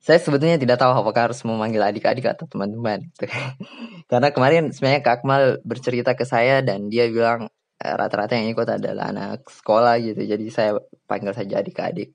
saya 0.04 0.20
sebetulnya 0.20 0.60
tidak 0.60 0.76
tahu 0.76 0.92
apakah 0.92 1.32
harus 1.32 1.40
memanggil 1.48 1.80
adik-adik 1.80 2.28
atau 2.28 2.44
teman-teman. 2.44 3.08
Karena 4.12 4.28
kemarin 4.36 4.68
sebenarnya 4.68 5.00
Kak 5.00 5.24
Akmal 5.24 5.64
bercerita 5.64 6.12
ke 6.12 6.28
saya 6.28 6.60
dan 6.60 6.92
dia 6.92 7.08
bilang 7.08 7.48
eh, 7.80 7.94
rata-rata 7.96 8.36
yang 8.36 8.52
ikut 8.52 8.68
adalah 8.68 9.08
anak 9.08 9.48
sekolah 9.48 9.96
gitu. 10.04 10.28
Jadi 10.28 10.52
saya 10.52 10.76
panggil 11.08 11.32
saja 11.32 11.64
adik-adik. 11.64 12.12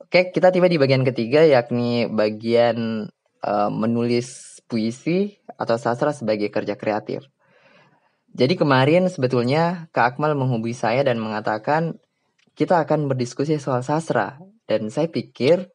Oke, 0.00 0.32
kita 0.32 0.48
tiba 0.48 0.72
di 0.72 0.80
bagian 0.80 1.04
ketiga 1.04 1.44
yakni 1.44 2.08
bagian 2.08 3.10
uh, 3.44 3.68
menulis 3.68 4.55
puisi 4.66 5.38
atau 5.56 5.78
sastra 5.78 6.12
sebagai 6.12 6.50
kerja 6.50 6.74
kreatif. 6.74 7.26
Jadi 8.36 8.54
kemarin 8.58 9.08
sebetulnya 9.08 9.88
Kak 9.96 10.16
Akmal 10.16 10.36
menghubungi 10.36 10.76
saya 10.76 11.00
dan 11.00 11.16
mengatakan 11.16 11.96
kita 12.52 12.84
akan 12.84 13.08
berdiskusi 13.08 13.56
soal 13.56 13.80
sastra 13.80 14.36
dan 14.68 14.92
saya 14.92 15.08
pikir 15.08 15.72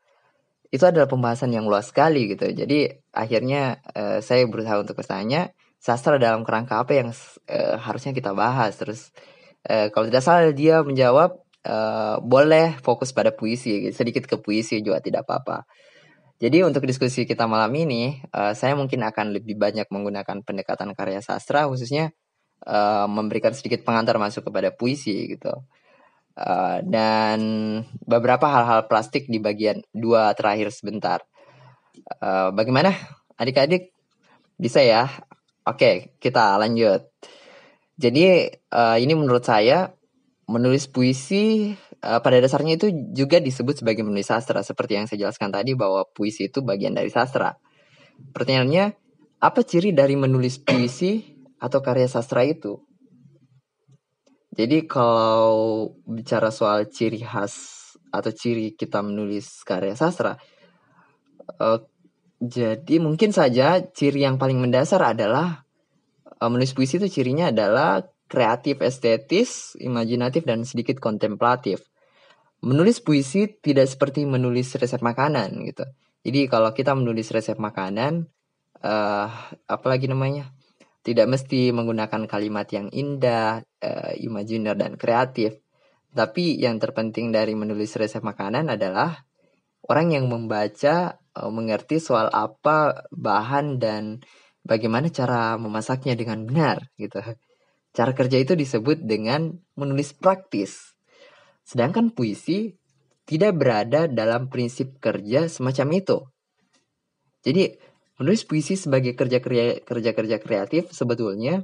itu 0.72 0.84
adalah 0.88 1.10
pembahasan 1.10 1.52
yang 1.52 1.66
luas 1.68 1.90
sekali 1.90 2.32
gitu. 2.32 2.48
Jadi 2.54 2.88
akhirnya 3.12 3.82
uh, 3.92 4.24
saya 4.24 4.48
berusaha 4.48 4.80
untuk 4.80 4.96
bertanya 4.96 5.52
sastra 5.82 6.16
dalam 6.22 6.46
kerangka 6.46 6.80
apa 6.80 6.94
yang 6.96 7.10
uh, 7.50 7.76
harusnya 7.82 8.16
kita 8.16 8.32
bahas. 8.32 8.78
Terus 8.78 9.12
uh, 9.68 9.92
kalau 9.92 10.08
tidak 10.08 10.24
salah 10.24 10.54
dia 10.56 10.80
menjawab 10.86 11.42
uh, 11.66 12.22
boleh 12.24 12.80
fokus 12.80 13.12
pada 13.12 13.34
puisi, 13.36 13.92
sedikit 13.92 14.30
ke 14.30 14.38
puisi 14.40 14.80
juga 14.80 15.04
tidak 15.04 15.28
apa-apa. 15.28 15.68
Jadi 16.42 16.66
untuk 16.66 16.90
diskusi 16.90 17.30
kita 17.30 17.46
malam 17.46 17.70
ini, 17.78 18.18
uh, 18.34 18.58
saya 18.58 18.74
mungkin 18.74 19.06
akan 19.06 19.38
lebih 19.38 19.62
banyak 19.62 19.86
menggunakan 19.94 20.42
pendekatan 20.42 20.98
karya 20.98 21.22
sastra, 21.22 21.70
khususnya 21.70 22.10
uh, 22.66 23.06
memberikan 23.06 23.54
sedikit 23.54 23.86
pengantar 23.86 24.18
masuk 24.18 24.50
kepada 24.50 24.74
puisi 24.74 25.38
gitu. 25.38 25.54
Uh, 26.34 26.82
dan 26.82 27.40
beberapa 28.02 28.50
hal-hal 28.50 28.90
plastik 28.90 29.30
di 29.30 29.38
bagian 29.38 29.86
dua 29.94 30.34
terakhir 30.34 30.74
sebentar. 30.74 31.22
Uh, 32.18 32.50
bagaimana 32.50 32.90
adik-adik? 33.38 33.94
Bisa 34.58 34.82
ya? 34.82 35.14
Oke, 35.62 36.18
kita 36.18 36.58
lanjut. 36.58 37.06
Jadi 38.02 38.50
uh, 38.74 38.98
ini 38.98 39.14
menurut 39.14 39.46
saya 39.46 39.94
menulis 40.50 40.90
puisi 40.90 41.78
uh, 42.02 42.20
pada 42.20 42.38
dasarnya 42.42 42.78
itu 42.78 42.92
juga 43.14 43.38
disebut 43.38 43.82
sebagai 43.86 44.02
menulis 44.02 44.30
sastra 44.30 44.66
seperti 44.66 44.98
yang 44.98 45.06
saya 45.06 45.30
jelaskan 45.30 45.54
tadi 45.54 45.78
bahwa 45.78 46.06
puisi 46.10 46.50
itu 46.50 46.66
bagian 46.66 46.98
dari 46.98 47.10
sastra. 47.14 47.56
Pertanyaannya, 48.34 48.94
apa 49.42 49.60
ciri 49.66 49.94
dari 49.94 50.14
menulis 50.18 50.62
puisi 50.62 51.22
atau 51.58 51.80
karya 51.82 52.10
sastra 52.10 52.46
itu? 52.46 52.82
Jadi 54.52 54.84
kalau 54.84 55.96
bicara 56.04 56.52
soal 56.52 56.92
ciri 56.92 57.24
khas 57.24 57.80
atau 58.12 58.32
ciri 58.36 58.76
kita 58.76 59.00
menulis 59.00 59.64
karya 59.64 59.96
sastra, 59.96 60.36
uh, 61.58 61.80
jadi 62.42 62.98
mungkin 62.98 63.32
saja 63.32 63.80
ciri 63.80 64.26
yang 64.26 64.42
paling 64.42 64.60
mendasar 64.60 65.00
adalah 65.00 65.64
uh, 66.42 66.50
menulis 66.52 66.76
puisi 66.76 67.00
itu 67.00 67.08
cirinya 67.08 67.54
adalah 67.54 68.04
kreatif 68.32 68.80
estetis, 68.80 69.76
imajinatif, 69.76 70.48
dan 70.48 70.64
sedikit 70.64 71.04
kontemplatif. 71.04 71.91
Menulis 72.62 73.02
puisi 73.02 73.50
tidak 73.50 73.90
seperti 73.90 74.26
menulis 74.30 74.78
resep 74.78 75.02
makanan 75.02 75.66
gitu. 75.66 75.86
Jadi 76.22 76.46
kalau 76.46 76.70
kita 76.78 76.94
menulis 76.94 77.34
resep 77.34 77.58
makanan, 77.58 78.30
uh, 78.86 79.28
apa 79.66 79.86
lagi 79.90 80.06
namanya? 80.06 80.54
Tidak 81.02 81.26
mesti 81.26 81.74
menggunakan 81.74 82.30
kalimat 82.30 82.70
yang 82.70 82.94
indah, 82.94 83.66
uh, 83.66 84.14
imajiner 84.22 84.78
dan 84.78 84.94
kreatif. 85.02 85.58
Tapi 86.14 86.62
yang 86.62 86.78
terpenting 86.78 87.34
dari 87.34 87.58
menulis 87.58 87.98
resep 87.98 88.22
makanan 88.22 88.70
adalah 88.70 89.26
orang 89.90 90.14
yang 90.14 90.30
membaca 90.30 91.18
uh, 91.34 91.50
mengerti 91.50 91.98
soal 91.98 92.30
apa 92.30 93.10
bahan 93.10 93.82
dan 93.82 94.22
bagaimana 94.62 95.10
cara 95.10 95.58
memasaknya 95.58 96.14
dengan 96.14 96.46
benar 96.46 96.94
gitu. 97.02 97.18
Cara 97.92 98.12
kerja 98.14 98.38
itu 98.38 98.54
disebut 98.54 99.02
dengan 99.04 99.52
menulis 99.74 100.14
praktis. 100.14 100.91
Sedangkan 101.72 102.12
puisi 102.12 102.76
tidak 103.24 103.56
berada 103.56 104.12
dalam 104.12 104.52
prinsip 104.52 105.00
kerja 105.00 105.48
semacam 105.48 105.88
itu. 106.04 106.18
Jadi, 107.48 107.72
menulis 108.20 108.44
puisi 108.44 108.76
sebagai 108.76 109.16
kerja-kerja 109.16 110.38
kreatif 110.44 110.92
sebetulnya 110.92 111.64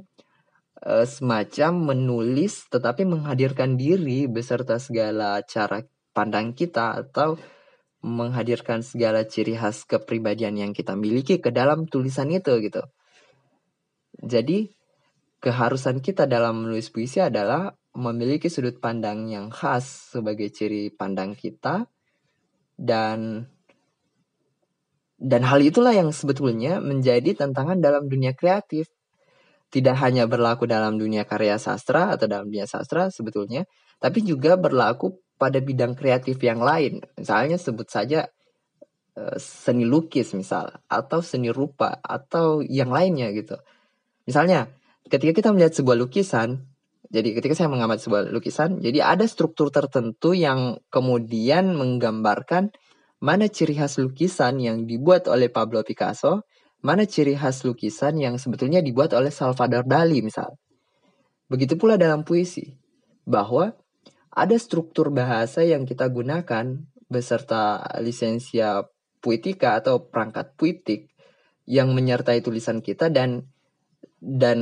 uh, 0.80 1.04
semacam 1.04 1.92
menulis 1.92 2.72
tetapi 2.72 3.04
menghadirkan 3.04 3.76
diri 3.76 4.24
beserta 4.24 4.80
segala 4.80 5.44
cara 5.44 5.84
pandang 6.16 6.56
kita 6.56 7.04
atau 7.04 7.36
menghadirkan 8.00 8.80
segala 8.80 9.28
ciri 9.28 9.60
khas 9.60 9.84
kepribadian 9.84 10.56
yang 10.56 10.72
kita 10.72 10.96
miliki 10.96 11.36
ke 11.36 11.52
dalam 11.52 11.84
tulisan 11.84 12.32
itu 12.32 12.58
gitu. 12.64 12.80
Jadi 14.18 14.72
keharusan 15.38 16.00
kita 16.00 16.26
dalam 16.26 16.64
menulis 16.64 16.90
puisi 16.90 17.22
adalah 17.22 17.70
memiliki 17.98 18.46
sudut 18.46 18.78
pandang 18.78 19.26
yang 19.26 19.50
khas 19.50 20.14
sebagai 20.14 20.54
ciri 20.54 20.94
pandang 20.94 21.34
kita 21.34 21.90
dan 22.78 23.50
dan 25.18 25.42
hal 25.42 25.58
itulah 25.58 25.90
yang 25.90 26.14
sebetulnya 26.14 26.78
menjadi 26.78 27.34
tantangan 27.34 27.82
dalam 27.82 28.06
dunia 28.06 28.38
kreatif. 28.38 28.86
Tidak 29.68 29.98
hanya 29.98 30.24
berlaku 30.24 30.64
dalam 30.64 30.96
dunia 30.96 31.28
karya 31.28 31.58
sastra 31.60 32.14
atau 32.14 32.24
dalam 32.24 32.48
dunia 32.48 32.64
sastra 32.64 33.12
sebetulnya, 33.12 33.68
tapi 34.00 34.24
juga 34.24 34.56
berlaku 34.56 35.20
pada 35.36 35.60
bidang 35.60 35.92
kreatif 35.92 36.40
yang 36.40 36.62
lain. 36.62 37.04
Misalnya 37.18 37.60
sebut 37.60 37.84
saja 37.90 38.30
eh, 39.18 39.36
seni 39.36 39.84
lukis 39.84 40.32
misal 40.32 40.72
atau 40.88 41.20
seni 41.20 41.52
rupa 41.52 42.00
atau 42.00 42.64
yang 42.64 42.88
lainnya 42.88 43.28
gitu. 43.34 43.60
Misalnya 44.24 44.72
ketika 45.10 45.36
kita 45.36 45.50
melihat 45.52 45.76
sebuah 45.76 45.98
lukisan, 46.00 46.64
jadi 47.08 47.40
ketika 47.40 47.56
saya 47.56 47.72
mengamati 47.72 48.04
sebuah 48.04 48.28
lukisan, 48.28 48.84
jadi 48.84 49.16
ada 49.16 49.24
struktur 49.24 49.72
tertentu 49.72 50.36
yang 50.36 50.76
kemudian 50.92 51.72
menggambarkan 51.72 52.68
mana 53.24 53.48
ciri 53.48 53.74
khas 53.74 53.96
lukisan 53.96 54.60
yang 54.60 54.84
dibuat 54.84 55.24
oleh 55.26 55.48
Pablo 55.48 55.80
Picasso, 55.80 56.44
mana 56.84 57.08
ciri 57.08 57.32
khas 57.32 57.64
lukisan 57.64 58.20
yang 58.20 58.36
sebetulnya 58.36 58.84
dibuat 58.84 59.16
oleh 59.16 59.32
Salvador 59.32 59.88
Dali 59.88 60.20
misal. 60.20 60.52
Begitu 61.48 61.80
pula 61.80 61.96
dalam 61.96 62.28
puisi, 62.28 62.76
bahwa 63.24 63.72
ada 64.28 64.56
struktur 64.60 65.08
bahasa 65.08 65.64
yang 65.64 65.88
kita 65.88 66.12
gunakan 66.12 66.84
beserta 67.08 67.88
lisensia 68.04 68.84
puitika 69.24 69.80
atau 69.80 70.12
perangkat 70.12 70.54
puitik 70.60 71.08
yang 71.64 71.96
menyertai 71.96 72.44
tulisan 72.44 72.84
kita 72.84 73.08
dan 73.08 73.48
dan 74.18 74.58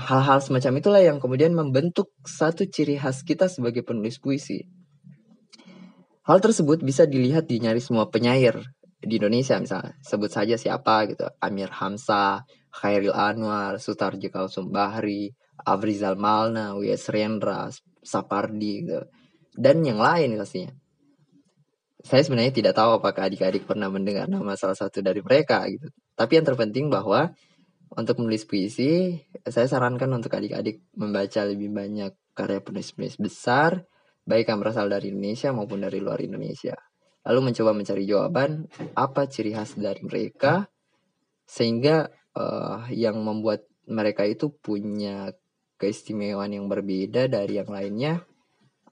hal-hal 0.00 0.40
semacam 0.40 0.72
itulah 0.80 1.02
yang 1.04 1.18
kemudian 1.20 1.52
membentuk 1.52 2.08
satu 2.24 2.64
ciri 2.64 2.96
khas 2.96 3.20
kita 3.20 3.52
sebagai 3.52 3.84
penulis 3.84 4.16
puisi. 4.16 4.64
Hal 6.24 6.40
tersebut 6.40 6.80
bisa 6.80 7.04
dilihat 7.04 7.44
di 7.44 7.60
nyaris 7.60 7.92
semua 7.92 8.08
penyair 8.08 8.64
di 9.04 9.20
Indonesia 9.20 9.60
misalnya. 9.60 9.92
Sebut 10.00 10.32
saja 10.32 10.56
siapa 10.56 11.04
gitu. 11.04 11.28
Amir 11.36 11.68
Hamzah, 11.68 12.48
Khairil 12.72 13.12
Anwar, 13.12 13.76
Sutarji 13.76 14.32
Kausum 14.32 14.72
Bahri, 14.72 15.36
Afrizal 15.68 16.16
Malna, 16.16 16.72
W.S. 16.80 17.12
Rendra, 17.12 17.68
Sapardi 18.00 18.88
gitu. 18.88 19.04
dan 19.54 19.84
yang 19.84 20.00
lain 20.00 20.40
pastinya. 20.40 20.72
Saya 22.04 22.20
sebenarnya 22.20 22.52
tidak 22.52 22.76
tahu 22.76 23.00
apakah 23.00 23.32
adik-adik 23.32 23.64
pernah 23.64 23.88
mendengar 23.88 24.28
nama 24.28 24.56
salah 24.60 24.76
satu 24.76 25.00
dari 25.00 25.24
mereka 25.24 25.64
gitu. 25.68 25.88
Tapi 26.16 26.36
yang 26.36 26.44
terpenting 26.44 26.92
bahwa 26.92 27.32
untuk 27.92 28.24
menulis 28.24 28.48
puisi, 28.48 29.20
saya 29.44 29.68
sarankan 29.68 30.08
untuk 30.16 30.32
adik-adik 30.32 30.80
membaca 30.96 31.44
lebih 31.44 31.68
banyak 31.70 32.12
karya 32.32 32.60
penulis-penulis 32.64 33.20
besar, 33.20 33.84
baik 34.24 34.48
yang 34.48 34.58
berasal 34.64 34.88
dari 34.88 35.12
Indonesia 35.12 35.52
maupun 35.52 35.84
dari 35.84 36.00
luar 36.00 36.24
Indonesia. 36.24 36.74
Lalu 37.24 37.52
mencoba 37.52 37.72
mencari 37.72 38.04
jawaban 38.04 38.68
apa 38.96 39.28
ciri 39.28 39.52
khas 39.54 39.76
dari 39.76 40.02
mereka, 40.04 40.68
sehingga 41.44 42.08
uh, 42.36 42.88
yang 42.92 43.20
membuat 43.20 43.64
mereka 43.88 44.24
itu 44.24 44.52
punya 44.52 45.32
keistimewaan 45.76 46.56
yang 46.56 46.66
berbeda 46.68 47.28
dari 47.28 47.60
yang 47.60 47.68
lainnya 47.68 48.24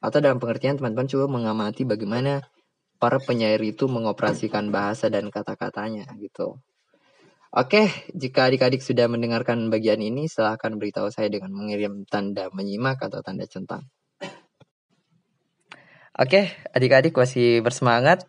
atau 0.03 0.19
dalam 0.19 0.43
pengertian 0.43 0.77
teman-teman 0.77 1.07
coba 1.07 1.27
mengamati 1.31 1.87
bagaimana 1.87 2.43
para 2.99 3.23
penyair 3.23 3.63
itu 3.63 3.87
mengoperasikan 3.87 4.71
bahasa 4.75 5.07
dan 5.07 5.31
kata-katanya 5.31 6.11
gitu. 6.19 6.59
Oke, 7.53 7.93
jika 8.17 8.49
adik-adik 8.49 8.81
sudah 8.81 9.13
mendengarkan 9.13 9.69
bagian 9.69 10.01
ini, 10.01 10.25
silahkan 10.25 10.73
beritahu 10.73 11.13
saya 11.13 11.29
dengan 11.29 11.53
mengirim 11.53 12.09
tanda 12.09 12.49
menyimak 12.49 12.97
atau 12.97 13.21
tanda 13.21 13.45
centang. 13.45 13.93
Oke, 16.17 16.49
adik-adik 16.73 17.13
masih 17.13 17.61
bersemangat. 17.61 18.25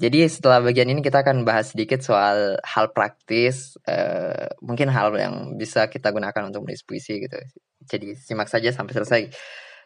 Jadi 0.00 0.24
setelah 0.32 0.64
bagian 0.64 0.88
ini 0.88 1.04
kita 1.04 1.20
akan 1.20 1.44
bahas 1.44 1.76
sedikit 1.76 2.00
soal 2.00 2.56
hal 2.64 2.96
praktis, 2.96 3.76
uh, 3.84 4.48
mungkin 4.64 4.88
hal 4.88 5.12
yang 5.12 5.60
bisa 5.60 5.92
kita 5.92 6.08
gunakan 6.08 6.48
untuk 6.48 6.64
menulis 6.64 6.88
puisi 6.88 7.20
gitu. 7.20 7.36
Jadi 7.84 8.16
simak 8.16 8.48
saja 8.48 8.72
sampai 8.72 8.96
selesai. 8.96 9.22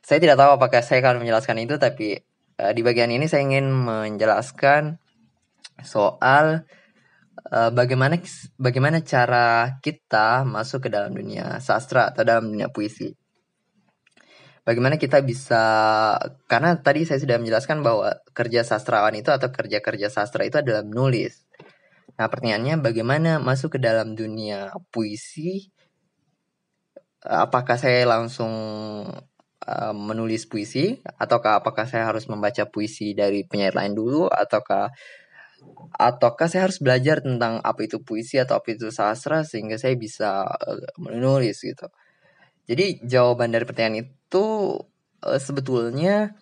Saya 0.06 0.22
tidak 0.22 0.38
tahu 0.38 0.54
apakah 0.54 0.86
saya 0.86 1.02
akan 1.02 1.18
menjelaskan 1.18 1.66
itu, 1.66 1.82
tapi 1.82 2.22
uh, 2.62 2.70
di 2.70 2.86
bagian 2.86 3.10
ini 3.10 3.26
saya 3.26 3.42
ingin 3.42 3.74
menjelaskan 3.74 5.02
soal 5.82 6.62
uh, 7.52 7.70
bagaimana 7.72 8.16
bagaimana 8.56 9.04
cara 9.04 9.78
kita 9.80 10.42
masuk 10.48 10.86
ke 10.86 10.88
dalam 10.92 11.12
dunia 11.12 11.60
sastra 11.60 12.12
atau 12.12 12.22
dalam 12.24 12.48
dunia 12.48 12.72
puisi. 12.72 13.12
Bagaimana 14.66 14.98
kita 14.98 15.22
bisa 15.22 15.62
karena 16.50 16.74
tadi 16.82 17.06
saya 17.06 17.22
sudah 17.22 17.38
menjelaskan 17.38 17.86
bahwa 17.86 18.18
kerja 18.34 18.66
sastrawan 18.66 19.14
itu 19.14 19.30
atau 19.30 19.54
kerja-kerja 19.54 20.10
sastra 20.10 20.42
itu 20.42 20.58
adalah 20.58 20.82
menulis. 20.82 21.46
Nah, 22.18 22.26
pertanyaannya 22.26 22.82
bagaimana 22.82 23.38
masuk 23.38 23.76
ke 23.76 23.78
dalam 23.78 24.18
dunia 24.18 24.74
puisi? 24.90 25.70
Apakah 27.22 27.78
saya 27.78 28.02
langsung 28.10 28.50
uh, 29.66 29.94
menulis 29.94 30.46
puisi 30.46 30.98
ataukah 31.18 31.60
apakah 31.60 31.84
saya 31.86 32.06
harus 32.10 32.30
membaca 32.30 32.66
puisi 32.70 33.12
dari 33.12 33.42
penyair 33.46 33.74
lain 33.74 33.94
dulu 33.98 34.30
ataukah 34.30 34.94
ataukah 35.96 36.48
saya 36.50 36.68
harus 36.68 36.78
belajar 36.82 37.24
tentang 37.24 37.60
apa 37.64 37.80
itu 37.84 38.02
puisi 38.04 38.36
atau 38.36 38.60
apa 38.60 38.74
itu 38.74 38.92
sastra 38.92 39.42
sehingga 39.42 39.80
saya 39.80 39.96
bisa 39.96 40.44
uh, 40.44 40.80
menulis 41.00 41.62
gitu. 41.62 41.88
Jadi 42.66 43.06
jawaban 43.06 43.54
dari 43.54 43.64
pertanyaan 43.64 44.04
itu 44.04 44.44
uh, 45.22 45.40
sebetulnya 45.40 46.34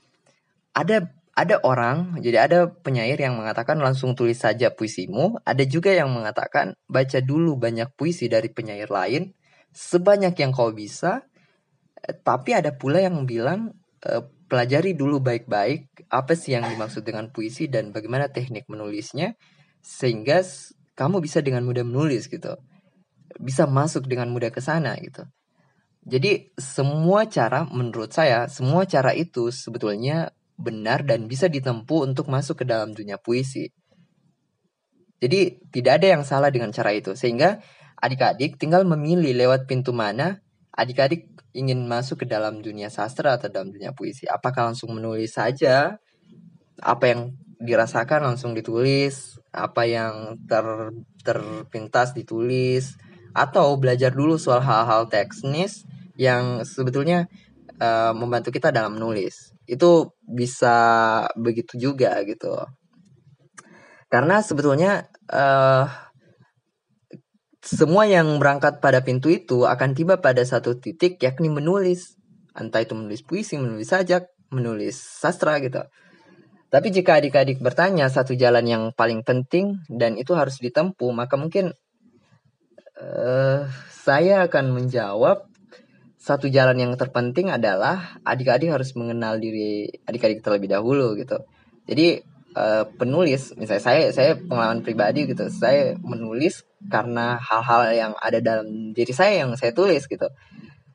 ada 0.75 1.13
ada 1.35 1.59
orang, 1.67 2.23
jadi 2.23 2.47
ada 2.47 2.71
penyair 2.71 3.19
yang 3.19 3.35
mengatakan 3.35 3.83
langsung 3.83 4.15
tulis 4.15 4.39
saja 4.39 4.71
puisimu, 4.71 5.43
ada 5.43 5.67
juga 5.67 5.91
yang 5.91 6.15
mengatakan 6.15 6.79
baca 6.87 7.19
dulu 7.19 7.59
banyak 7.59 7.91
puisi 7.99 8.31
dari 8.31 8.55
penyair 8.55 8.87
lain 8.87 9.35
sebanyak 9.75 10.39
yang 10.39 10.55
kau 10.55 10.71
bisa, 10.71 11.27
eh, 11.99 12.15
tapi 12.15 12.55
ada 12.55 12.71
pula 12.79 13.03
yang 13.03 13.27
bilang 13.27 13.75
pelajari 14.55 14.95
dulu 14.95 15.19
baik-baik 15.19 16.07
apa 16.15 16.39
sih 16.39 16.55
yang 16.55 16.63
dimaksud 16.71 17.03
dengan 17.03 17.35
puisi 17.35 17.67
dan 17.67 17.91
bagaimana 17.91 18.31
teknik 18.31 18.71
menulisnya 18.71 19.35
sehingga 19.83 20.47
kamu 20.95 21.19
bisa 21.19 21.43
dengan 21.43 21.67
mudah 21.67 21.83
menulis 21.83 22.31
gitu. 22.31 22.55
Bisa 23.43 23.67
masuk 23.67 24.07
dengan 24.07 24.31
mudah 24.31 24.55
ke 24.55 24.63
sana 24.63 24.95
gitu. 25.03 25.27
Jadi 26.07 26.55
semua 26.55 27.27
cara 27.27 27.67
menurut 27.67 28.15
saya 28.15 28.47
semua 28.47 28.87
cara 28.87 29.11
itu 29.11 29.51
sebetulnya 29.51 30.31
benar 30.55 31.03
dan 31.03 31.27
bisa 31.27 31.51
ditempuh 31.51 32.07
untuk 32.07 32.31
masuk 32.31 32.63
ke 32.63 32.65
dalam 32.71 32.95
dunia 32.95 33.19
puisi. 33.19 33.75
Jadi 35.19 35.67
tidak 35.75 35.99
ada 35.99 36.07
yang 36.15 36.23
salah 36.23 36.55
dengan 36.55 36.71
cara 36.71 36.95
itu 36.95 37.19
sehingga 37.19 37.59
adik-adik 37.99 38.55
tinggal 38.55 38.87
memilih 38.87 39.35
lewat 39.35 39.67
pintu 39.67 39.91
mana 39.91 40.39
adik-adik 40.71 41.34
ingin 41.55 41.87
masuk 41.87 42.23
ke 42.23 42.27
dalam 42.27 42.59
dunia 42.59 42.91
sastra 42.91 43.39
atau 43.39 43.47
dalam 43.47 43.71
dunia 43.71 43.95
puisi, 43.95 44.27
apakah 44.27 44.75
langsung 44.75 44.91
menulis 44.93 45.39
saja 45.39 46.03
apa 46.83 47.05
yang 47.07 47.21
dirasakan 47.63 48.35
langsung 48.35 48.53
ditulis, 48.53 49.39
apa 49.55 49.87
yang 49.87 50.37
ter 50.51 50.67
terpintas 51.23 52.13
ditulis, 52.13 52.99
atau 53.33 53.79
belajar 53.79 54.11
dulu 54.11 54.37
soal 54.37 54.61
hal-hal 54.61 55.07
teknis 55.07 55.87
yang 56.19 56.67
sebetulnya 56.67 57.31
uh, 57.79 58.11
membantu 58.13 58.51
kita 58.51 58.75
dalam 58.75 58.99
menulis. 58.99 59.55
Itu 59.65 60.13
bisa 60.27 60.77
begitu 61.39 61.79
juga 61.79 62.19
gitu. 62.27 62.53
Karena 64.13 64.43
sebetulnya 64.45 65.09
uh, 65.31 66.04
semua 67.65 68.05
yang 68.05 68.37
berangkat 68.37 68.85
pada 68.85 69.01
pintu 69.01 69.33
itu 69.33 69.65
akan 69.65 69.97
tiba 69.97 70.21
pada 70.21 70.45
satu 70.45 70.77
titik 70.77 71.17
yakni 71.17 71.49
menulis. 71.49 72.21
Entah 72.53 72.85
itu 72.85 72.93
menulis 72.93 73.25
puisi, 73.25 73.57
menulis 73.57 73.89
sajak, 73.89 74.29
menulis 74.53 75.01
sastra 75.01 75.57
gitu. 75.65 75.81
Tapi 76.69 76.93
jika 76.93 77.17
adik-adik 77.17 77.65
bertanya 77.65 78.13
satu 78.13 78.37
jalan 78.37 78.69
yang 78.69 78.83
paling 78.93 79.25
penting 79.25 79.81
dan 79.89 80.21
itu 80.21 80.37
harus 80.37 80.61
ditempuh, 80.61 81.09
maka 81.15 81.41
mungkin 81.41 81.73
uh, 83.01 83.65
saya 83.89 84.45
akan 84.45 84.75
menjawab 84.77 85.49
satu 86.21 86.53
jalan 86.53 86.77
yang 86.77 86.93
terpenting 87.01 87.49
adalah 87.49 88.21
adik-adik 88.29 88.73
harus 88.73 88.93
mengenal 88.97 89.41
diri 89.41 89.89
adik-adik 90.05 90.45
terlebih 90.45 90.69
dahulu 90.69 91.17
gitu. 91.17 91.41
Jadi 91.89 92.34
uh, 92.55 92.85
penulis 92.97 93.53
misalnya 93.59 93.83
saya 93.83 94.03
saya 94.15 94.31
pengalaman 94.39 94.81
pribadi 94.81 95.27
gitu 95.29 95.51
saya 95.51 95.99
menulis 96.01 96.63
karena 96.87 97.37
hal-hal 97.43 97.83
yang 97.93 98.13
ada 98.19 98.39
dalam 98.41 98.95
diri 98.95 99.13
saya 99.13 99.45
yang 99.45 99.53
saya 99.59 99.75
tulis 99.75 100.07
gitu. 100.07 100.29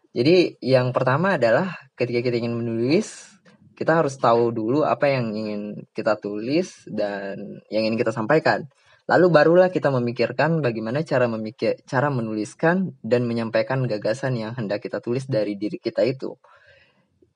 Jadi 0.09 0.57
yang 0.65 0.89
pertama 0.89 1.37
adalah 1.37 1.69
ketika 1.93 2.25
kita 2.25 2.41
ingin 2.41 2.57
menulis 2.57 3.29
kita 3.77 4.03
harus 4.03 4.19
tahu 4.19 4.51
dulu 4.51 4.83
apa 4.83 5.07
yang 5.07 5.31
ingin 5.31 5.87
kita 5.95 6.19
tulis 6.19 6.83
dan 6.89 7.63
yang 7.71 7.87
ingin 7.87 7.99
kita 7.99 8.11
sampaikan. 8.11 8.67
Lalu 9.09 9.25
barulah 9.33 9.69
kita 9.73 9.89
memikirkan 9.89 10.61
bagaimana 10.61 11.01
cara 11.01 11.25
memikir 11.25 11.81
cara 11.89 12.13
menuliskan 12.13 12.93
dan 13.01 13.25
menyampaikan 13.25 13.81
gagasan 13.89 14.37
yang 14.37 14.53
hendak 14.53 14.85
kita 14.85 15.01
tulis 15.01 15.25
dari 15.25 15.57
diri 15.57 15.81
kita 15.81 16.05
itu. 16.05 16.37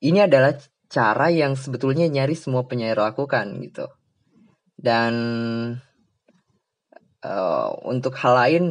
Ini 0.03 0.27
adalah 0.27 0.53
cara 0.91 1.33
yang 1.33 1.57
sebetulnya 1.57 2.05
nyaris 2.05 2.45
semua 2.45 2.69
penyair 2.69 2.99
lakukan 2.99 3.57
gitu 3.63 3.89
dan 4.83 5.13
uh, 7.23 7.69
untuk 7.87 8.19
hal 8.19 8.35
lain 8.35 8.63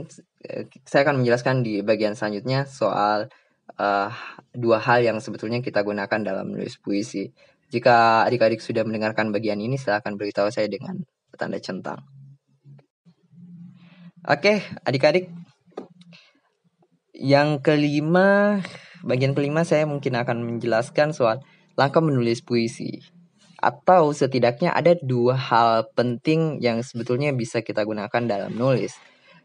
saya 0.85 1.09
akan 1.09 1.25
menjelaskan 1.25 1.65
di 1.65 1.81
bagian 1.81 2.13
selanjutnya 2.13 2.69
soal 2.69 3.33
uh, 3.81 4.11
dua 4.53 4.79
hal 4.85 5.01
yang 5.01 5.19
sebetulnya 5.25 5.65
kita 5.65 5.81
gunakan 5.81 6.21
dalam 6.21 6.53
menulis 6.53 6.77
puisi. 6.77 7.33
Jika 7.73 8.29
adik-adik 8.29 8.61
sudah 8.61 8.85
mendengarkan 8.85 9.33
bagian 9.33 9.57
ini, 9.57 9.81
silahkan 9.81 10.13
beritahu 10.13 10.53
saya 10.53 10.69
dengan 10.69 11.01
tanda 11.41 11.57
centang. 11.57 12.05
Oke, 14.29 14.61
adik-adik. 14.85 15.33
Yang 17.17 17.65
kelima, 17.65 18.61
bagian 19.01 19.33
kelima 19.33 19.65
saya 19.65 19.89
mungkin 19.89 20.21
akan 20.21 20.45
menjelaskan 20.45 21.17
soal 21.17 21.41
langkah 21.81 22.05
menulis 22.05 22.45
puisi 22.45 23.01
atau 23.63 24.11
setidaknya 24.11 24.75
ada 24.75 24.99
dua 24.99 25.39
hal 25.39 25.87
penting 25.95 26.59
yang 26.59 26.83
sebetulnya 26.83 27.31
bisa 27.31 27.63
kita 27.63 27.87
gunakan 27.87 28.23
dalam 28.27 28.51
nulis. 28.59 28.99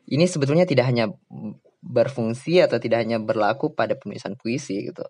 Ini 0.10 0.26
sebetulnya 0.26 0.66
tidak 0.66 0.90
hanya 0.90 1.14
berfungsi 1.86 2.66
atau 2.66 2.82
tidak 2.82 3.06
hanya 3.06 3.22
berlaku 3.22 3.78
pada 3.78 3.94
penulisan 3.94 4.34
puisi 4.34 4.90
gitu. 4.90 5.06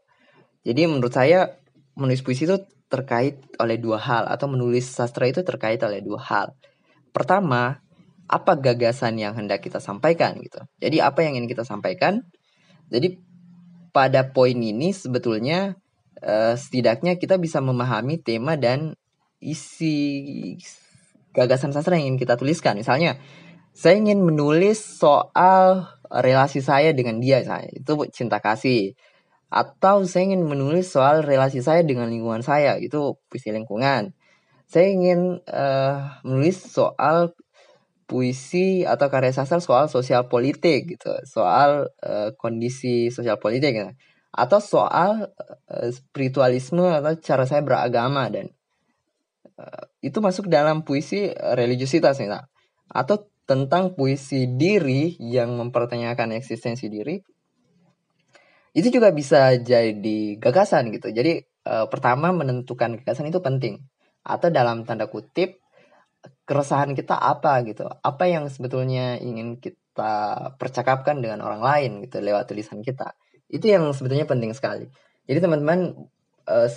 Jadi 0.68 0.84
menurut 0.92 1.16
saya 1.16 1.56
menulis 1.96 2.20
puisi 2.20 2.44
itu 2.44 2.60
terkait 2.92 3.40
oleh 3.64 3.80
dua 3.80 3.96
hal 3.96 4.28
atau 4.28 4.52
menulis 4.52 4.84
sastra 4.92 5.32
itu 5.32 5.40
terkait 5.48 5.80
oleh 5.88 6.04
dua 6.04 6.20
hal. 6.20 6.48
Pertama, 7.16 7.80
apa 8.28 8.60
gagasan 8.60 9.16
yang 9.16 9.40
hendak 9.40 9.64
kita 9.64 9.80
sampaikan 9.80 10.36
gitu. 10.44 10.60
Jadi 10.84 11.00
apa 11.00 11.24
yang 11.24 11.40
ingin 11.40 11.48
kita 11.48 11.64
sampaikan? 11.64 12.28
Jadi 12.92 13.16
pada 13.96 14.28
poin 14.28 14.56
ini 14.56 14.92
sebetulnya 14.92 15.80
uh, 16.22 16.54
setidaknya 16.58 17.18
kita 17.22 17.38
bisa 17.38 17.62
memahami 17.62 18.22
tema 18.22 18.58
dan 18.58 18.98
isi 19.38 20.58
gagasan 21.34 21.74
sastra 21.74 21.98
yang 21.98 22.14
ingin 22.14 22.20
kita 22.26 22.34
tuliskan. 22.40 22.78
Misalnya, 22.78 23.22
saya 23.74 23.98
ingin 24.02 24.26
menulis 24.26 24.82
soal 24.82 25.86
relasi 26.10 26.66
saya 26.66 26.94
dengan 26.98 27.22
dia, 27.22 27.46
saya 27.46 27.70
itu 27.74 27.94
cinta 28.14 28.42
kasih. 28.42 28.98
atau 29.48 30.04
saya 30.04 30.28
ingin 30.28 30.44
menulis 30.44 30.92
soal 30.92 31.24
relasi 31.24 31.64
saya 31.64 31.80
dengan 31.80 32.12
lingkungan 32.12 32.44
saya 32.44 32.76
itu 32.84 33.16
puisi 33.32 33.56
lingkungan 33.56 34.12
saya 34.68 34.92
ingin 34.92 35.40
uh, 35.48 36.20
menulis 36.28 36.60
soal 36.60 37.32
puisi 38.08 38.84
atau 38.84 39.08
karya 39.08 39.32
sastra 39.32 39.64
soal 39.64 39.88
sosial 39.88 40.28
politik 40.28 40.96
gitu 40.96 41.12
soal 41.24 41.88
uh, 42.04 42.36
kondisi 42.36 43.08
sosial 43.08 43.40
politik 43.40 43.72
gitu. 43.76 43.92
Atau 44.32 44.60
soal 44.60 45.32
uh, 45.72 45.90
spiritualisme 45.90 46.84
atau 46.84 47.14
cara 47.18 47.44
saya 47.48 47.64
beragama 47.64 48.28
dan 48.28 48.52
uh, 49.58 49.84
itu 50.04 50.20
masuk 50.20 50.52
dalam 50.52 50.84
puisi 50.84 51.32
religiusitas 51.34 52.20
nih 52.22 52.34
atau 52.92 53.28
tentang 53.48 53.96
puisi 53.96 54.60
diri 54.60 55.16
yang 55.24 55.56
mempertanyakan 55.56 56.36
eksistensi 56.36 56.92
diri 56.92 57.16
itu 58.78 58.94
juga 58.94 59.10
bisa 59.10 59.58
jadi 59.58 60.38
gagasan 60.38 60.94
gitu. 60.94 61.10
Jadi 61.10 61.42
uh, 61.66 61.90
pertama 61.90 62.30
menentukan 62.30 63.02
gagasan 63.02 63.34
itu 63.34 63.42
penting. 63.42 63.82
Atau 64.22 64.54
dalam 64.54 64.86
tanda 64.86 65.10
kutip 65.10 65.58
keresahan 66.46 66.94
kita 66.94 67.18
apa 67.18 67.66
gitu. 67.66 67.90
Apa 67.90 68.30
yang 68.30 68.46
sebetulnya 68.54 69.18
ingin 69.18 69.58
kita 69.58 70.54
percakapkan 70.62 71.18
dengan 71.26 71.42
orang 71.42 71.66
lain 71.66 71.92
gitu 72.06 72.22
lewat 72.22 72.54
tulisan 72.54 72.86
kita 72.86 73.18
itu 73.48 73.66
yang 73.68 73.92
sebetulnya 73.96 74.28
penting 74.28 74.52
sekali 74.52 74.88
jadi 75.28 75.44
teman-teman 75.44 76.08
uh, 76.48 76.70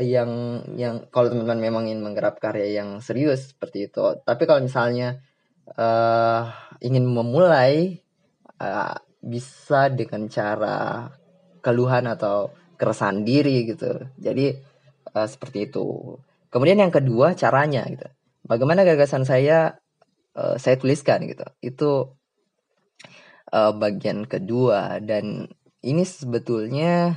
yang 0.00 0.62
yang 0.74 1.06
kalau 1.12 1.30
teman-teman 1.30 1.60
memang 1.60 1.82
ingin 1.86 2.02
menggarap 2.02 2.40
karya 2.40 2.82
yang 2.82 2.98
serius 2.98 3.54
seperti 3.54 3.92
itu 3.92 4.02
tapi 4.24 4.48
kalau 4.48 4.64
misalnya 4.64 5.22
uh, 5.76 6.50
ingin 6.80 7.04
memulai 7.06 8.00
uh, 8.58 8.96
bisa 9.24 9.88
dengan 9.88 10.28
cara 10.28 11.08
keluhan 11.64 12.10
atau 12.10 12.52
keresahan 12.76 13.24
diri 13.24 13.70
gitu 13.70 14.08
jadi 14.20 14.58
uh, 15.14 15.28
seperti 15.28 15.70
itu 15.72 16.18
Kemudian 16.54 16.78
yang 16.78 16.94
kedua 16.94 17.34
caranya 17.34 17.82
gitu. 17.90 18.06
Bagaimana 18.46 18.86
gagasan 18.86 19.26
saya 19.26 19.74
uh, 20.38 20.54
saya 20.54 20.78
tuliskan 20.78 21.26
gitu. 21.26 21.42
Itu 21.58 22.14
uh, 23.50 23.72
bagian 23.74 24.22
kedua 24.30 25.02
dan 25.02 25.50
ini 25.84 26.02
sebetulnya 26.08 27.12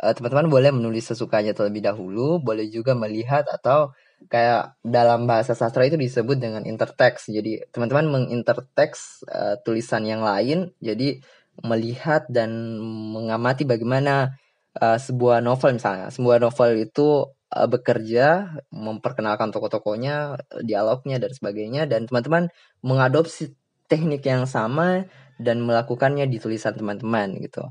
uh, 0.00 0.12
teman-teman 0.16 0.48
boleh 0.48 0.70
menulis 0.72 1.12
sesukanya 1.12 1.52
terlebih 1.52 1.84
dahulu, 1.84 2.40
boleh 2.40 2.66
juga 2.72 2.96
melihat 2.96 3.44
atau 3.46 3.92
kayak 4.26 4.78
dalam 4.80 5.28
bahasa 5.28 5.52
sastra 5.52 5.84
itu 5.84 6.00
disebut 6.00 6.40
dengan 6.40 6.64
intertext. 6.64 7.28
Jadi 7.28 7.60
teman-teman 7.70 8.08
menginterteks 8.08 9.28
uh, 9.28 9.54
tulisan 9.62 10.08
yang 10.08 10.24
lain, 10.24 10.72
jadi 10.80 11.20
melihat 11.60 12.24
dan 12.32 12.80
mengamati 13.12 13.68
bagaimana 13.68 14.40
uh, 14.80 14.96
sebuah 14.96 15.44
novel 15.44 15.76
misalnya. 15.76 16.08
Sebuah 16.08 16.40
novel 16.40 16.88
itu 16.88 17.28
uh, 17.52 17.68
bekerja, 17.68 18.56
memperkenalkan 18.72 19.52
tokoh-tokohnya, 19.52 20.40
dialognya 20.64 21.20
dan 21.20 21.30
sebagainya 21.36 21.84
dan 21.84 22.08
teman-teman 22.08 22.48
mengadopsi 22.80 23.52
teknik 23.92 24.24
yang 24.24 24.48
sama 24.48 25.04
dan 25.42 25.60
melakukannya 25.66 26.30
di 26.30 26.38
tulisan 26.38 26.72
teman-teman 26.72 27.36
gitu. 27.42 27.66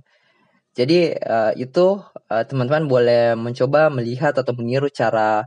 Jadi 0.71 1.11
uh, 1.19 1.51
itu 1.59 1.99
uh, 2.31 2.43
teman-teman 2.47 2.87
boleh 2.87 3.35
mencoba 3.35 3.91
melihat 3.91 4.31
atau 4.39 4.55
meniru 4.55 4.87
cara 4.87 5.43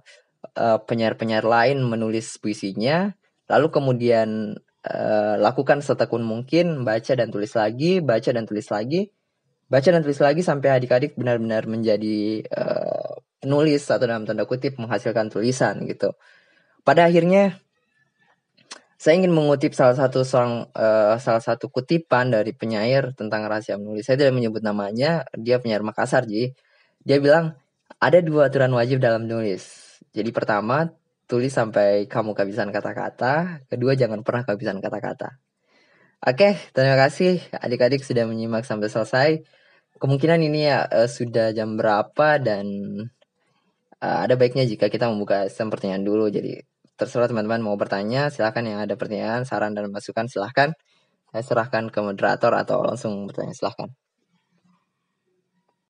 uh, 0.56 0.78
penyair-penyair 0.84 1.44
lain 1.44 1.80
menulis 1.80 2.36
puisinya, 2.36 3.08
lalu 3.48 3.72
kemudian 3.72 4.52
uh, 4.84 5.34
lakukan 5.40 5.80
setekun 5.80 6.20
mungkin, 6.20 6.84
baca 6.84 7.12
dan 7.16 7.32
tulis 7.32 7.56
lagi, 7.56 8.04
baca 8.04 8.30
dan 8.36 8.44
tulis 8.44 8.68
lagi, 8.68 9.08
baca 9.72 9.88
dan 9.88 10.04
tulis 10.04 10.20
lagi 10.20 10.44
sampai 10.44 10.68
adik-adik 10.76 11.16
benar-benar 11.16 11.64
menjadi 11.64 12.44
uh, 12.52 13.16
penulis 13.40 13.88
atau 13.88 14.04
dalam 14.04 14.28
tanda 14.28 14.44
kutip 14.44 14.76
menghasilkan 14.76 15.32
tulisan 15.32 15.88
gitu. 15.88 16.12
Pada 16.84 17.08
akhirnya 17.08 17.63
saya 18.98 19.20
ingin 19.20 19.32
mengutip 19.34 19.74
salah 19.74 19.98
satu 19.98 20.22
seorang 20.22 20.70
uh, 20.72 21.16
salah 21.18 21.42
satu 21.42 21.68
kutipan 21.68 22.30
dari 22.30 22.54
penyair 22.54 23.12
tentang 23.18 23.44
rahasia 23.44 23.76
menulis. 23.76 24.06
Saya 24.06 24.16
tidak 24.20 24.34
menyebut 24.38 24.62
namanya, 24.62 25.26
dia 25.34 25.58
penyair 25.58 25.82
Makassar, 25.82 26.24
jadi 26.24 26.54
dia 27.04 27.18
bilang 27.20 27.58
ada 28.00 28.18
dua 28.24 28.48
aturan 28.48 28.72
wajib 28.72 29.02
dalam 29.02 29.26
menulis. 29.28 29.64
Jadi 30.14 30.30
pertama, 30.30 30.88
tulis 31.26 31.52
sampai 31.52 32.06
kamu 32.06 32.32
kehabisan 32.36 32.70
kata-kata, 32.70 33.64
kedua 33.68 33.98
jangan 33.98 34.22
pernah 34.22 34.46
kehabisan 34.46 34.78
kata-kata. 34.78 35.40
Oke, 36.24 36.56
terima 36.72 36.96
kasih 36.96 37.44
adik-adik 37.52 38.00
sudah 38.00 38.24
menyimak 38.24 38.64
sampai 38.64 38.88
selesai. 38.88 39.30
Kemungkinan 40.00 40.40
ini 40.40 40.72
ya 40.72 40.88
uh, 40.88 41.08
sudah 41.10 41.52
jam 41.52 41.76
berapa 41.76 42.40
dan 42.40 42.64
uh, 44.00 44.18
ada 44.24 44.34
baiknya 44.40 44.64
jika 44.64 44.88
kita 44.88 45.12
membuka 45.12 45.44
sistem 45.52 45.68
pertanyaan 45.68 46.04
dulu. 46.08 46.32
Jadi 46.32 46.64
terserah 46.98 47.28
teman-teman 47.30 47.60
mau 47.66 47.76
bertanya, 47.82 48.30
silahkan 48.34 48.64
yang 48.70 48.78
ada 48.84 48.94
pertanyaan, 49.00 49.42
saran 49.48 49.72
dan 49.76 49.90
masukan 49.94 50.26
silahkan. 50.32 50.70
Saya 51.32 51.44
serahkan 51.48 51.84
ke 51.94 52.00
moderator 52.02 52.52
atau 52.62 52.78
langsung 52.88 53.14
bertanya 53.28 53.54
silahkan. 53.58 53.90